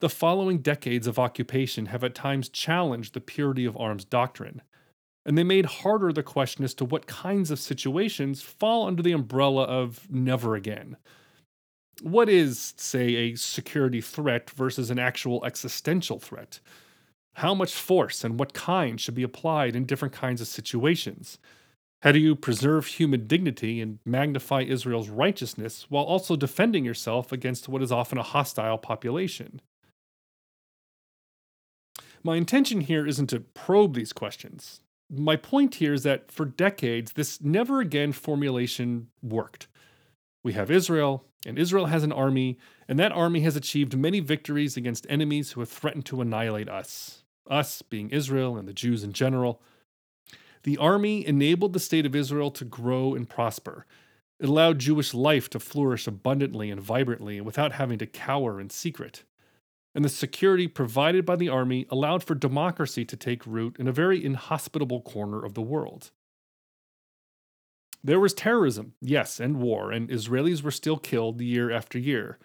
The 0.00 0.08
following 0.08 0.58
decades 0.58 1.06
of 1.06 1.20
occupation 1.20 1.87
have 1.87 2.02
at 2.02 2.16
times 2.16 2.49
challenged 2.49 3.14
the 3.14 3.20
purity 3.20 3.64
of 3.64 3.76
arms 3.76 4.04
doctrine, 4.04 4.62
and 5.27 5.37
they 5.37 5.45
made 5.45 5.67
harder 5.67 6.12
the 6.12 6.23
question 6.23 6.65
as 6.65 6.75
to 6.75 6.85
what 6.85 7.07
kinds 7.07 7.50
of 7.50 7.61
situations 7.61 8.43
fall 8.43 8.87
under 8.87 9.03
the 9.03 9.12
umbrella 9.12 9.65
of 9.65 10.11
never 10.11 10.55
again. 10.57 10.97
What 12.03 12.29
is, 12.31 12.73
say, 12.77 13.15
a 13.17 13.35
security 13.35 14.00
threat 14.00 14.49
versus 14.50 14.91
an 14.91 14.99
actual 14.99 15.45
existential 15.45 16.19
threat? 16.19 16.61
How 17.35 17.55
much 17.55 17.75
force 17.75 18.25
and 18.25 18.39
what 18.39 18.55
kind 18.55 18.99
should 19.00 19.15
be 19.15 19.23
applied 19.23 19.77
in 19.77 19.85
different 19.85 20.15
kinds 20.15 20.41
of 20.41 20.49
situations? 20.49 21.39
How 22.03 22.12
do 22.12 22.19
you 22.19 22.35
preserve 22.35 22.87
human 22.87 23.27
dignity 23.27 23.83
and 23.83 23.99
magnify 24.07 24.62
Israel's 24.62 25.11
righteousness 25.11 25.85
while 25.91 26.05
also 26.05 26.35
defending 26.35 26.85
yourself 26.85 27.31
against 27.31 27.69
what 27.69 27.83
is 27.83 27.93
often 27.93 28.17
a 28.17 28.23
hostile 28.23 28.79
population? 28.79 29.61
My 32.23 32.37
intention 32.37 32.81
here 32.81 33.07
isn't 33.07 33.29
to 33.29 33.41
probe 33.41 33.95
these 33.95 34.15
questions 34.15 34.81
my 35.11 35.37
point 35.37 35.76
here 35.76 35.93
is 35.93 36.05
that 36.05 36.31
for 36.31 36.45
decades, 36.45 37.12
this 37.12 37.40
never 37.40 37.81
again 37.81 38.12
formulation 38.12 39.09
worked. 39.23 39.67
We 40.43 40.52
have 40.52 40.71
Israel, 40.71 41.25
and 41.45 41.59
Israel 41.59 41.87
has 41.87 42.05
an 42.05 42.12
army, 42.12 42.59
and 42.88 42.99
that 42.99 43.12
army 43.12 43.40
has 43.40 43.57
achieved 43.57 43.97
many 43.97 44.21
victories 44.21 44.76
against 44.76 45.07
enemies 45.09 45.52
who 45.52 45.61
have 45.61 45.69
threatened 45.69 46.07
to 46.07 46.21
annihilate 46.21 46.69
us, 46.69 47.25
us 47.49 47.83
being 47.83 48.11
Israel 48.11 48.57
and 48.57 48.69
the 48.69 48.73
Jews 48.73 49.02
in 49.02 49.12
general. 49.12 49.61
The 50.62 50.79
army 50.79 51.26
enabled 51.26 51.73
the 51.73 51.81
state 51.81 52.07
of 52.07 52.14
Israel 52.14 52.50
to 52.52 52.64
grow 52.64 53.14
and 53.14 53.29
prosper. 53.29 53.87
It 54.38 54.49
allowed 54.49 54.79
Jewish 54.79 55.12
life 55.12 55.50
to 55.50 55.59
flourish 55.59 56.07
abundantly 56.07 56.71
and 56.71 56.81
vibrantly 56.81 57.40
without 57.40 57.73
having 57.73 57.99
to 57.99 58.07
cower 58.07 58.61
in 58.61 58.71
secret 58.71 59.25
and 59.94 60.04
the 60.04 60.09
security 60.09 60.68
provided 60.68 61.26
by 61.26 61.37
the 61.37 61.49
army 61.49 61.87
allowed 61.90 62.23
for 62.23 62.35
democracy 62.35 63.04
to 63.04 63.16
take 63.16 63.47
root 63.47 63.76
in 63.78 63.88
a 63.88 63.92
very 63.92 64.25
inhospitable 64.25 65.00
corner 65.00 65.44
of 65.44 65.54
the 65.54 65.62
world. 65.62 66.11
There 68.02 68.20
was 68.20 68.32
terrorism, 68.32 68.94
yes, 69.00 69.40
and 69.40 69.61
war, 69.61 69.92
and 69.92 70.09
Israelis 70.09 70.62
were 70.62 70.70
still 70.70 70.97
killed 70.97 71.40
year 71.40 71.70
after 71.70 71.99
year. 71.99 72.38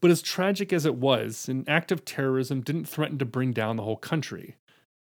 But 0.00 0.10
as 0.10 0.22
tragic 0.22 0.72
as 0.72 0.86
it 0.86 0.96
was, 0.96 1.48
an 1.48 1.64
act 1.68 1.92
of 1.92 2.04
terrorism 2.04 2.62
didn't 2.62 2.88
threaten 2.88 3.18
to 3.18 3.24
bring 3.24 3.52
down 3.52 3.76
the 3.76 3.82
whole 3.82 3.96
country. 3.96 4.56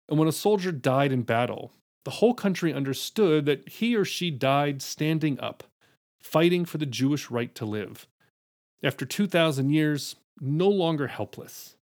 And 0.08 0.20
when 0.20 0.28
a 0.28 0.34
soldier 0.34 0.72
died 0.72 1.12
in 1.12 1.24
battle, 1.24 1.74
the 2.04 2.12
whole 2.12 2.36
country 2.36 2.72
understood 2.72 3.46
that 3.48 3.68
he 3.68 3.96
or 3.96 4.06
she 4.06 4.30
died 4.30 4.82
standing 4.82 5.40
up, 5.40 5.64
fighting 6.22 6.64
for 6.64 6.78
the 6.78 6.86
Jewish 6.86 7.32
right 7.32 7.54
to 7.56 7.66
live. 7.66 8.08
After 8.84 9.06
2,000 9.06 9.72
years, 9.72 10.16
no 10.40 10.68
longer 10.70 11.08
helpless. 11.08 11.76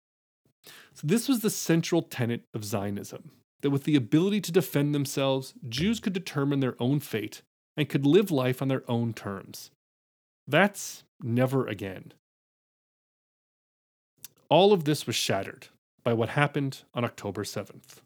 So, 0.95 1.07
this 1.07 1.29
was 1.29 1.41
the 1.41 1.51
central 1.51 2.03
tenet 2.03 2.43
of 2.53 2.65
Zionism 2.65 3.31
that 3.63 3.71
with 3.71 3.85
the 3.85 3.97
ability 3.97 4.41
to 4.43 4.53
defend 4.53 4.95
themselves, 4.95 5.55
Jews 5.69 6.01
could 6.01 6.13
determine 6.13 6.61
their 6.61 6.77
own 6.81 7.01
fate 7.01 7.43
and 7.77 7.89
could 7.89 8.05
live 8.07 8.31
life 8.31 8.61
on 8.61 8.69
their 8.69 8.83
own 8.89 9.13
terms. 9.15 9.71
That's 10.47 11.05
never 11.23 11.67
again. 11.67 12.13
All 14.49 14.73
of 14.73 14.85
this 14.85 15.07
was 15.07 15.17
shattered 15.17 15.69
by 16.03 16.13
what 16.13 16.31
happened 16.31 16.83
on 16.93 17.05
October 17.05 17.45
7th. 17.45 18.01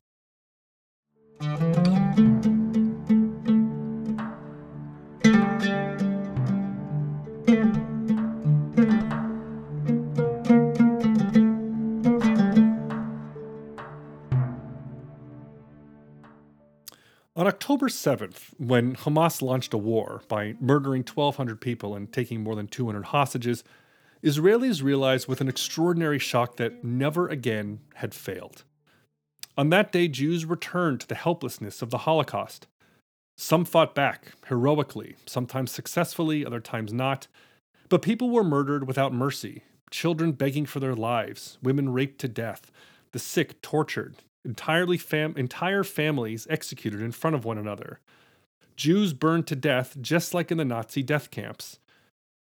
On 17.44 17.48
October 17.48 17.88
7th, 17.88 18.54
when 18.56 18.96
Hamas 18.96 19.42
launched 19.42 19.74
a 19.74 19.76
war 19.76 20.22
by 20.28 20.54
murdering 20.60 21.02
1,200 21.02 21.60
people 21.60 21.94
and 21.94 22.10
taking 22.10 22.42
more 22.42 22.56
than 22.56 22.68
200 22.68 23.04
hostages, 23.04 23.62
Israelis 24.22 24.82
realized 24.82 25.28
with 25.28 25.42
an 25.42 25.48
extraordinary 25.48 26.18
shock 26.18 26.56
that 26.56 26.82
never 26.82 27.28
again 27.28 27.80
had 27.96 28.14
failed. 28.14 28.64
On 29.58 29.68
that 29.68 29.92
day, 29.92 30.08
Jews 30.08 30.46
returned 30.46 31.00
to 31.00 31.06
the 31.06 31.16
helplessness 31.16 31.82
of 31.82 31.90
the 31.90 31.98
Holocaust. 32.08 32.66
Some 33.36 33.66
fought 33.66 33.94
back, 33.94 34.32
heroically, 34.48 35.16
sometimes 35.26 35.70
successfully, 35.70 36.46
other 36.46 36.60
times 36.60 36.94
not. 36.94 37.26
But 37.90 38.00
people 38.00 38.30
were 38.30 38.42
murdered 38.42 38.86
without 38.86 39.12
mercy, 39.12 39.64
children 39.90 40.32
begging 40.32 40.64
for 40.64 40.80
their 40.80 40.96
lives, 40.96 41.58
women 41.62 41.92
raped 41.92 42.22
to 42.22 42.28
death, 42.28 42.72
the 43.12 43.18
sick 43.18 43.60
tortured, 43.60 44.16
entirely 44.44 44.98
fam- 44.98 45.36
entire 45.36 45.84
families 45.84 46.46
executed 46.50 47.00
in 47.00 47.12
front 47.12 47.36
of 47.36 47.44
one 47.44 47.58
another. 47.58 48.00
Jews 48.76 49.12
burned 49.12 49.46
to 49.46 49.56
death 49.56 49.96
just 50.00 50.34
like 50.34 50.50
in 50.50 50.58
the 50.58 50.64
Nazi 50.64 51.02
death 51.02 51.30
camps. 51.30 51.78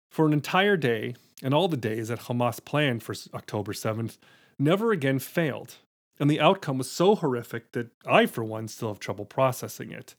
For 0.09 0.25
an 0.25 0.33
entire 0.33 0.77
day, 0.77 1.15
and 1.41 1.53
all 1.53 1.67
the 1.67 1.77
days 1.77 2.07
that 2.07 2.21
Hamas 2.21 2.63
planned 2.63 3.03
for 3.03 3.15
October 3.33 3.73
7th, 3.73 4.17
never 4.57 4.91
again 4.91 5.19
failed. 5.19 5.75
And 6.19 6.29
the 6.29 6.39
outcome 6.39 6.77
was 6.77 6.89
so 6.89 7.15
horrific 7.15 7.71
that 7.71 7.89
I, 8.05 8.27
for 8.27 8.43
one, 8.43 8.67
still 8.67 8.89
have 8.89 8.99
trouble 8.99 9.25
processing 9.25 9.91
it. 9.91 10.15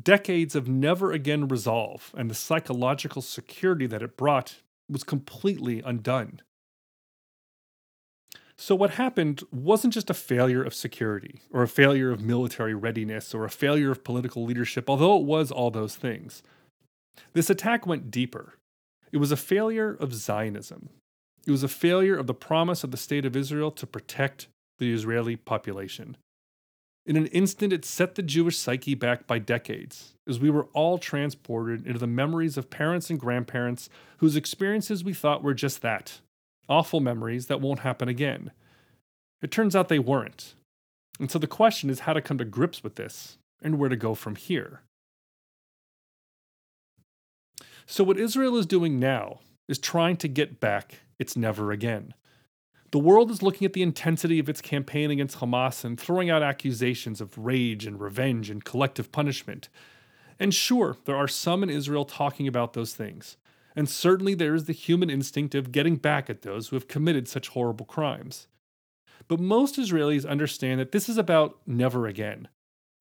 Decades 0.00 0.54
of 0.54 0.68
never 0.68 1.12
again 1.12 1.48
resolve 1.48 2.14
and 2.16 2.30
the 2.30 2.34
psychological 2.34 3.20
security 3.20 3.86
that 3.86 4.02
it 4.02 4.16
brought 4.16 4.56
was 4.88 5.04
completely 5.04 5.82
undone. 5.84 6.40
So, 8.56 8.74
what 8.74 8.92
happened 8.92 9.42
wasn't 9.50 9.94
just 9.94 10.10
a 10.10 10.14
failure 10.14 10.62
of 10.62 10.74
security, 10.74 11.40
or 11.50 11.62
a 11.62 11.68
failure 11.68 12.10
of 12.10 12.20
military 12.20 12.74
readiness, 12.74 13.34
or 13.34 13.44
a 13.44 13.50
failure 13.50 13.90
of 13.90 14.04
political 14.04 14.44
leadership, 14.44 14.88
although 14.88 15.16
it 15.16 15.24
was 15.24 15.50
all 15.50 15.70
those 15.70 15.96
things. 15.96 16.42
This 17.32 17.50
attack 17.50 17.86
went 17.86 18.10
deeper. 18.10 18.54
It 19.10 19.18
was 19.18 19.32
a 19.32 19.36
failure 19.36 19.94
of 19.94 20.14
Zionism. 20.14 20.90
It 21.46 21.50
was 21.50 21.62
a 21.62 21.68
failure 21.68 22.16
of 22.16 22.26
the 22.26 22.34
promise 22.34 22.84
of 22.84 22.90
the 22.90 22.96
State 22.96 23.24
of 23.24 23.36
Israel 23.36 23.70
to 23.72 23.86
protect 23.86 24.48
the 24.78 24.92
Israeli 24.92 25.36
population. 25.36 26.16
In 27.04 27.16
an 27.16 27.26
instant, 27.26 27.72
it 27.72 27.84
set 27.84 28.14
the 28.14 28.22
Jewish 28.22 28.56
psyche 28.56 28.94
back 28.94 29.26
by 29.26 29.40
decades, 29.40 30.14
as 30.28 30.38
we 30.38 30.50
were 30.50 30.68
all 30.72 30.98
transported 30.98 31.84
into 31.84 31.98
the 31.98 32.06
memories 32.06 32.56
of 32.56 32.70
parents 32.70 33.10
and 33.10 33.18
grandparents 33.18 33.88
whose 34.18 34.36
experiences 34.36 35.02
we 35.02 35.12
thought 35.12 35.42
were 35.42 35.54
just 35.54 35.82
that 35.82 36.20
awful 36.68 37.00
memories 37.00 37.46
that 37.46 37.60
won't 37.60 37.80
happen 37.80 38.08
again. 38.08 38.52
It 39.40 39.50
turns 39.50 39.74
out 39.74 39.88
they 39.88 39.98
weren't. 39.98 40.54
And 41.18 41.30
so 41.30 41.38
the 41.38 41.46
question 41.46 41.90
is 41.90 42.00
how 42.00 42.12
to 42.12 42.22
come 42.22 42.38
to 42.38 42.44
grips 42.44 42.82
with 42.82 42.96
this 42.96 43.38
and 43.62 43.78
where 43.78 43.88
to 43.88 43.96
go 43.96 44.14
from 44.14 44.36
here. 44.36 44.82
So, 47.86 48.04
what 48.04 48.18
Israel 48.18 48.56
is 48.56 48.66
doing 48.66 48.98
now 48.98 49.40
is 49.68 49.78
trying 49.78 50.16
to 50.18 50.28
get 50.28 50.60
back 50.60 51.00
its 51.18 51.36
never 51.36 51.72
again. 51.72 52.14
The 52.92 52.98
world 52.98 53.30
is 53.30 53.42
looking 53.42 53.64
at 53.64 53.72
the 53.72 53.82
intensity 53.82 54.38
of 54.38 54.48
its 54.48 54.60
campaign 54.60 55.10
against 55.10 55.38
Hamas 55.38 55.84
and 55.84 55.98
throwing 55.98 56.28
out 56.28 56.42
accusations 56.42 57.20
of 57.20 57.38
rage 57.38 57.86
and 57.86 57.98
revenge 57.98 58.50
and 58.50 58.64
collective 58.64 59.10
punishment. 59.12 59.68
And 60.38 60.52
sure, 60.52 60.96
there 61.06 61.16
are 61.16 61.28
some 61.28 61.62
in 61.62 61.70
Israel 61.70 62.04
talking 62.04 62.46
about 62.46 62.74
those 62.74 62.94
things 62.94 63.36
and 63.74 63.88
certainly 63.88 64.34
there 64.34 64.54
is 64.54 64.64
the 64.64 64.72
human 64.72 65.10
instinct 65.10 65.54
of 65.54 65.72
getting 65.72 65.96
back 65.96 66.28
at 66.28 66.42
those 66.42 66.68
who 66.68 66.76
have 66.76 66.88
committed 66.88 67.28
such 67.28 67.48
horrible 67.48 67.86
crimes. 67.86 68.48
But 69.28 69.40
most 69.40 69.76
Israelis 69.76 70.28
understand 70.28 70.80
that 70.80 70.92
this 70.92 71.08
is 71.08 71.16
about 71.16 71.58
never 71.66 72.06
again, 72.06 72.48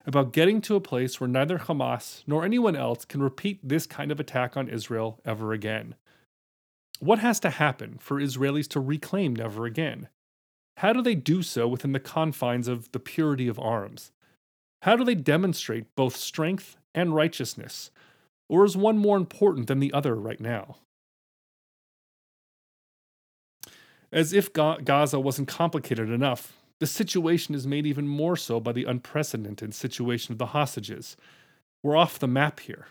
about 0.05 0.34
getting 0.34 0.62
to 0.62 0.75
a 0.75 0.81
place 0.81 1.19
where 1.19 1.27
neither 1.27 1.60
Hamas 1.60 2.23
nor 2.27 2.45
anyone 2.45 2.75
else 2.75 3.05
can 3.05 3.21
repeat 3.21 3.60
this 3.63 3.86
kind 3.86 4.12
of 4.12 4.19
attack 4.19 4.55
on 4.55 4.69
Israel 4.69 5.19
ever 5.25 5.53
again. 5.53 5.95
What 6.99 7.19
has 7.19 7.39
to 7.41 7.49
happen 7.49 7.97
for 7.99 8.19
Israelis 8.19 8.67
to 8.69 8.79
reclaim 8.79 9.36
never 9.36 9.65
again? 9.65 10.07
How 10.77 10.93
do 10.93 11.01
they 11.01 11.15
do 11.15 11.41
so 11.41 11.67
within 11.67 11.91
the 11.91 11.99
confines 11.99 12.67
of 12.67 12.91
the 12.91 12.99
purity 12.99 13.47
of 13.47 13.60
arms? 13.60 14.12
How 14.84 14.95
do 14.95 15.03
they 15.03 15.15
demonstrate 15.15 15.95
both 15.95 16.15
strength 16.15 16.77
and 16.93 17.15
righteousness 17.15 17.91
or 18.51 18.65
is 18.65 18.75
one 18.75 18.97
more 18.97 19.15
important 19.15 19.67
than 19.67 19.79
the 19.79 19.93
other 19.93 20.13
right 20.13 20.41
now? 20.41 20.75
As 24.11 24.33
if 24.33 24.51
Gaza 24.51 25.21
wasn't 25.21 25.47
complicated 25.47 26.09
enough, 26.09 26.57
the 26.79 26.85
situation 26.85 27.55
is 27.55 27.65
made 27.65 27.85
even 27.85 28.09
more 28.09 28.35
so 28.35 28.59
by 28.59 28.73
the 28.73 28.83
unprecedented 28.83 29.73
situation 29.73 30.33
of 30.33 30.37
the 30.37 30.47
hostages. 30.47 31.15
We're 31.81 31.95
off 31.95 32.19
the 32.19 32.27
map 32.27 32.59
here. 32.59 32.87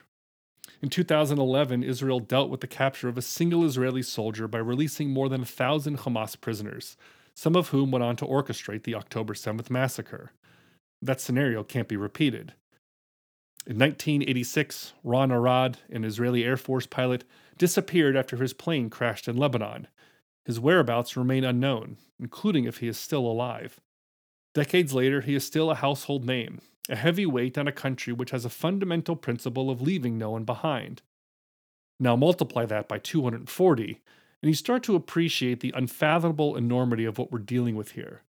In 0.80 0.88
2011, 0.88 1.82
Israel 1.82 2.20
dealt 2.20 2.48
with 2.48 2.62
the 2.62 2.66
capture 2.66 3.10
of 3.10 3.18
a 3.18 3.22
single 3.22 3.62
Israeli 3.66 4.02
soldier 4.02 4.48
by 4.48 4.58
releasing 4.58 5.10
more 5.10 5.28
than 5.28 5.42
a 5.42 5.46
thousand 5.46 5.98
Hamas 5.98 6.40
prisoners, 6.40 6.96
some 7.34 7.54
of 7.54 7.68
whom 7.68 7.90
went 7.90 8.02
on 8.02 8.16
to 8.16 8.24
orchestrate 8.24 8.84
the 8.84 8.94
October 8.94 9.34
7th 9.34 9.68
massacre. 9.68 10.32
That 11.02 11.20
scenario 11.20 11.62
can't 11.62 11.88
be 11.88 11.98
repeated. 11.98 12.54
In 13.66 13.78
1986, 13.78 14.94
Ron 15.04 15.30
Arad, 15.30 15.78
an 15.90 16.02
Israeli 16.02 16.44
Air 16.44 16.56
Force 16.56 16.86
pilot, 16.86 17.24
disappeared 17.58 18.16
after 18.16 18.36
his 18.36 18.54
plane 18.54 18.88
crashed 18.88 19.28
in 19.28 19.36
Lebanon. 19.36 19.86
His 20.46 20.58
whereabouts 20.58 21.16
remain 21.16 21.44
unknown, 21.44 21.98
including 22.18 22.64
if 22.64 22.78
he 22.78 22.88
is 22.88 22.96
still 22.96 23.26
alive. 23.26 23.78
Decades 24.54 24.94
later, 24.94 25.20
he 25.20 25.34
is 25.34 25.44
still 25.44 25.70
a 25.70 25.74
household 25.74 26.24
name, 26.24 26.60
a 26.88 26.96
heavy 26.96 27.26
weight 27.26 27.58
on 27.58 27.68
a 27.68 27.72
country 27.72 28.14
which 28.14 28.30
has 28.30 28.46
a 28.46 28.50
fundamental 28.50 29.14
principle 29.14 29.70
of 29.70 29.82
leaving 29.82 30.16
no 30.16 30.30
one 30.30 30.44
behind. 30.44 31.02
Now 32.00 32.16
multiply 32.16 32.64
that 32.64 32.88
by 32.88 32.98
240, 32.98 34.00
and 34.42 34.48
you 34.48 34.54
start 34.54 34.82
to 34.84 34.96
appreciate 34.96 35.60
the 35.60 35.74
unfathomable 35.76 36.56
enormity 36.56 37.04
of 37.04 37.18
what 37.18 37.30
we're 37.30 37.38
dealing 37.38 37.76
with 37.76 37.92
here. 37.92 38.22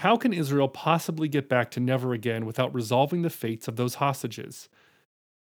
How 0.00 0.16
can 0.16 0.32
Israel 0.32 0.66
possibly 0.66 1.28
get 1.28 1.46
back 1.46 1.70
to 1.72 1.78
never 1.78 2.14
again 2.14 2.46
without 2.46 2.74
resolving 2.74 3.20
the 3.20 3.28
fates 3.28 3.68
of 3.68 3.76
those 3.76 3.96
hostages? 3.96 4.70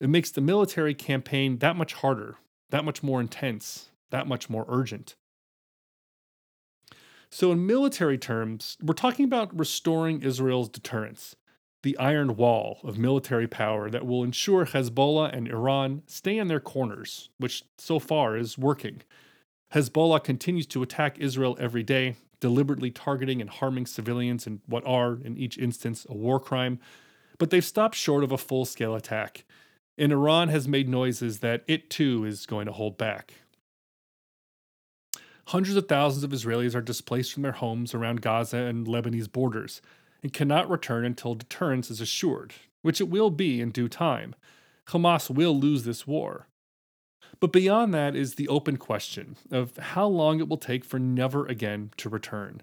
It 0.00 0.10
makes 0.10 0.32
the 0.32 0.40
military 0.40 0.92
campaign 0.92 1.58
that 1.58 1.76
much 1.76 1.92
harder, 1.92 2.34
that 2.70 2.84
much 2.84 3.00
more 3.00 3.20
intense, 3.20 3.92
that 4.10 4.26
much 4.26 4.50
more 4.50 4.64
urgent. 4.68 5.14
So, 7.30 7.52
in 7.52 7.64
military 7.64 8.18
terms, 8.18 8.76
we're 8.82 8.94
talking 8.94 9.24
about 9.24 9.56
restoring 9.56 10.20
Israel's 10.20 10.68
deterrence, 10.68 11.36
the 11.84 11.96
iron 11.98 12.34
wall 12.34 12.80
of 12.82 12.98
military 12.98 13.46
power 13.46 13.88
that 13.88 14.04
will 14.04 14.24
ensure 14.24 14.66
Hezbollah 14.66 15.32
and 15.32 15.46
Iran 15.46 16.02
stay 16.08 16.36
in 16.36 16.48
their 16.48 16.58
corners, 16.58 17.28
which 17.38 17.62
so 17.78 18.00
far 18.00 18.36
is 18.36 18.58
working. 18.58 19.02
Hezbollah 19.72 20.24
continues 20.24 20.66
to 20.66 20.82
attack 20.82 21.20
Israel 21.20 21.56
every 21.60 21.84
day, 21.84 22.16
deliberately 22.40 22.90
targeting 22.90 23.40
and 23.40 23.50
harming 23.50 23.86
civilians 23.86 24.46
in 24.46 24.60
what 24.66 24.86
are, 24.86 25.18
in 25.22 25.36
each 25.36 25.58
instance, 25.58 26.06
a 26.08 26.14
war 26.14 26.40
crime, 26.40 26.78
but 27.38 27.50
they've 27.50 27.64
stopped 27.64 27.94
short 27.94 28.24
of 28.24 28.32
a 28.32 28.38
full 28.38 28.64
scale 28.64 28.94
attack. 28.94 29.44
And 29.96 30.12
Iran 30.12 30.48
has 30.48 30.66
made 30.66 30.88
noises 30.88 31.40
that 31.40 31.62
it 31.68 31.90
too 31.90 32.24
is 32.24 32.46
going 32.46 32.66
to 32.66 32.72
hold 32.72 32.96
back. 32.96 33.34
Hundreds 35.48 35.76
of 35.76 35.88
thousands 35.88 36.24
of 36.24 36.30
Israelis 36.30 36.74
are 36.74 36.80
displaced 36.80 37.32
from 37.32 37.42
their 37.42 37.52
homes 37.52 37.92
around 37.92 38.22
Gaza 38.22 38.58
and 38.58 38.86
Lebanese 38.86 39.30
borders 39.30 39.82
and 40.22 40.32
cannot 40.32 40.70
return 40.70 41.04
until 41.04 41.34
deterrence 41.34 41.90
is 41.90 42.00
assured, 42.00 42.54
which 42.82 43.00
it 43.00 43.08
will 43.08 43.30
be 43.30 43.60
in 43.60 43.70
due 43.70 43.88
time. 43.88 44.34
Hamas 44.88 45.28
will 45.28 45.58
lose 45.58 45.84
this 45.84 46.06
war. 46.06 46.46
But 47.40 47.52
beyond 47.52 47.94
that 47.94 48.14
is 48.14 48.34
the 48.34 48.48
open 48.48 48.76
question 48.76 49.36
of 49.50 49.76
how 49.78 50.06
long 50.06 50.40
it 50.40 50.48
will 50.48 50.58
take 50.58 50.84
for 50.84 50.98
never 50.98 51.46
again 51.46 51.90
to 51.96 52.10
return. 52.10 52.62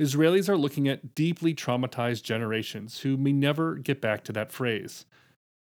Israelis 0.00 0.48
are 0.48 0.58
looking 0.58 0.88
at 0.88 1.14
deeply 1.14 1.54
traumatized 1.54 2.22
generations 2.22 3.00
who 3.00 3.16
may 3.16 3.32
never 3.32 3.76
get 3.76 4.00
back 4.00 4.24
to 4.24 4.32
that 4.32 4.52
phrase. 4.52 5.06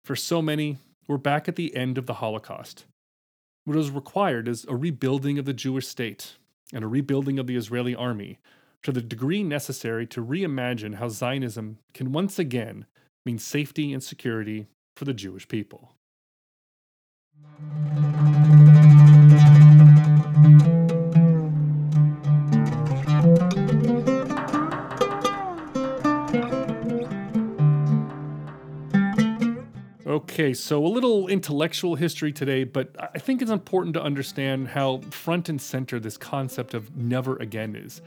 For 0.04 0.16
so 0.16 0.42
many, 0.42 0.78
we're 1.08 1.18
back 1.18 1.48
at 1.48 1.56
the 1.56 1.76
end 1.76 1.98
of 1.98 2.08
the 2.08 2.16
Holocaust. 2.16 2.86
What 3.66 3.78
is 3.78 3.92
required 3.92 4.48
is 4.48 4.66
a 4.68 4.76
rebuilding 4.76 5.38
of 5.38 5.46
the 5.46 5.54
Jewish 5.54 5.88
state 5.88 6.36
and 6.74 6.84
a 6.84 6.88
rebuilding 6.88 7.40
of 7.40 7.48
the 7.48 7.56
Israeli 7.56 7.96
army 7.96 8.40
to 8.84 8.92
the 8.92 9.02
degree 9.02 9.44
necessary 9.44 10.08
to 10.08 10.26
reimagine 10.26 10.96
how 10.96 11.10
Zionism 11.10 11.78
can 11.94 12.12
once 12.12 12.40
again 12.40 12.86
mean 13.26 13.38
safety 13.38 13.94
and 13.94 14.04
security 14.04 14.68
for 14.96 15.06
the 15.06 15.14
Jewish 15.14 15.48
people. 15.48 15.94
Okay, 30.40 30.54
so 30.54 30.86
a 30.86 30.88
little 30.88 31.28
intellectual 31.28 31.96
history 31.96 32.32
today, 32.32 32.64
but 32.64 32.96
I 32.98 33.20
think 33.20 33.42
it's 33.42 33.52
important 33.52 33.94
to 33.96 34.02
understand 34.02 34.70
how 34.70 35.02
front 35.12 35.50
and 35.50 35.62
center 35.62 36.00
this 36.00 36.16
concept 36.16 36.74
of 36.74 36.96
never 36.96 37.36
again 37.38 37.76
is, 37.76 38.02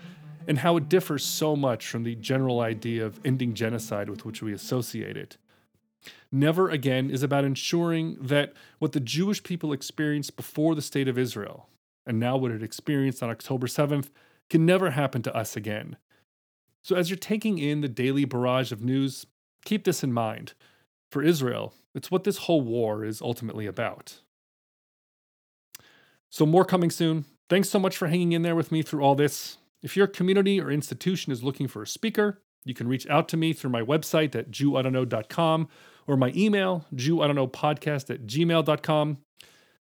and 0.49 0.59
how 0.59 0.79
it 0.79 0.89
differs 0.89 1.25
so 1.25 1.55
much 1.55 1.87
from 1.89 2.05
the 2.05 2.15
general 2.15 2.61
idea 2.61 3.05
of 3.05 3.21
ending 3.25 3.53
genocide 3.53 4.09
with 4.09 4.25
which 4.25 4.43
we 4.43 4.55
associate 4.55 5.17
it. 5.17 5.37
Never 6.31 6.69
again 6.69 7.11
is 7.11 7.23
about 7.23 7.45
ensuring 7.45 8.17
that 8.21 8.53
what 8.79 8.93
the 8.93 9.01
Jewish 9.01 9.43
people 9.43 9.73
experienced 9.73 10.37
before 10.37 10.75
the 10.75 10.83
state 10.83 11.09
of 11.09 11.19
Israel, 11.19 11.69
and 12.07 12.19
now 12.19 12.37
what 12.37 12.51
it 12.51 12.63
experienced 12.63 13.23
on 13.23 13.31
October 13.31 13.67
7th, 13.67 14.09
can 14.49 14.67
never 14.67 14.91
happen 14.91 15.23
to 15.23 15.37
us 15.37 15.57
again. 15.57 15.97
So, 16.83 16.97
as 16.97 17.11
you're 17.11 17.17
taking 17.17 17.59
in 17.59 17.81
the 17.81 17.89
daily 17.89 18.25
barrage 18.25 18.73
of 18.73 18.83
news, 18.83 19.27
keep 19.65 19.85
this 19.85 20.03
in 20.03 20.13
mind. 20.13 20.55
For 21.11 21.23
Israel, 21.23 21.75
it's 21.95 22.11
what 22.11 22.25
this 22.25 22.39
whole 22.39 22.63
war 22.63 23.05
is 23.05 23.23
ultimately 23.23 23.67
about. 23.67 24.21
So, 26.31 26.47
more 26.47 26.65
coming 26.65 26.91
soon. 26.91 27.27
Thanks 27.49 27.69
so 27.69 27.79
much 27.79 27.97
for 27.97 28.09
hanging 28.09 28.33
in 28.33 28.43
there 28.43 28.57
with 28.57 28.73
me 28.73 28.83
through 28.83 29.03
all 29.03 29.15
this. 29.15 29.59
If 29.83 29.97
your 29.97 30.07
community 30.07 30.61
or 30.61 30.71
institution 30.71 31.33
is 31.33 31.43
looking 31.43 31.69
for 31.69 31.83
a 31.83 31.87
speaker, 31.87 32.41
you 32.65 32.73
can 32.75 32.89
reach 32.89 33.07
out 33.09 33.29
to 33.29 33.37
me 33.37 33.53
through 33.53 33.71
my 33.71 33.83
website 33.83 34.35
at 34.35 34.51
jewoughtaknow.com 34.51 35.69
or 36.07 36.17
my 36.17 36.33
email, 36.35 36.87
Jew, 36.95 37.21
I 37.21 37.27
don't 37.27 37.37
know, 37.37 37.49
podcast 37.49 38.11
at 38.11 38.27
gmail.com. 38.27 39.19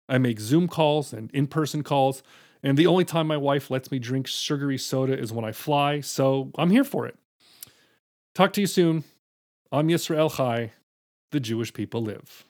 I 0.07 0.17
make 0.17 0.39
Zoom 0.39 0.67
calls 0.67 1.13
and 1.13 1.29
in 1.31 1.47
person 1.47 1.83
calls, 1.83 2.23
and 2.63 2.77
the 2.77 2.87
only 2.87 3.05
time 3.05 3.27
my 3.27 3.37
wife 3.37 3.69
lets 3.69 3.91
me 3.91 3.99
drink 3.99 4.27
sugary 4.27 4.77
soda 4.77 5.17
is 5.17 5.31
when 5.31 5.45
I 5.45 5.51
fly, 5.51 6.01
so 6.01 6.51
I'm 6.55 6.71
here 6.71 6.83
for 6.83 7.05
it. 7.05 7.17
Talk 8.33 8.53
to 8.53 8.61
you 8.61 8.67
soon. 8.67 9.03
Am 9.71 9.87
Yisrael 9.87 10.35
Chai 10.35 10.71
the 11.31 11.39
Jewish 11.39 11.73
people 11.73 12.01
live. 12.01 12.45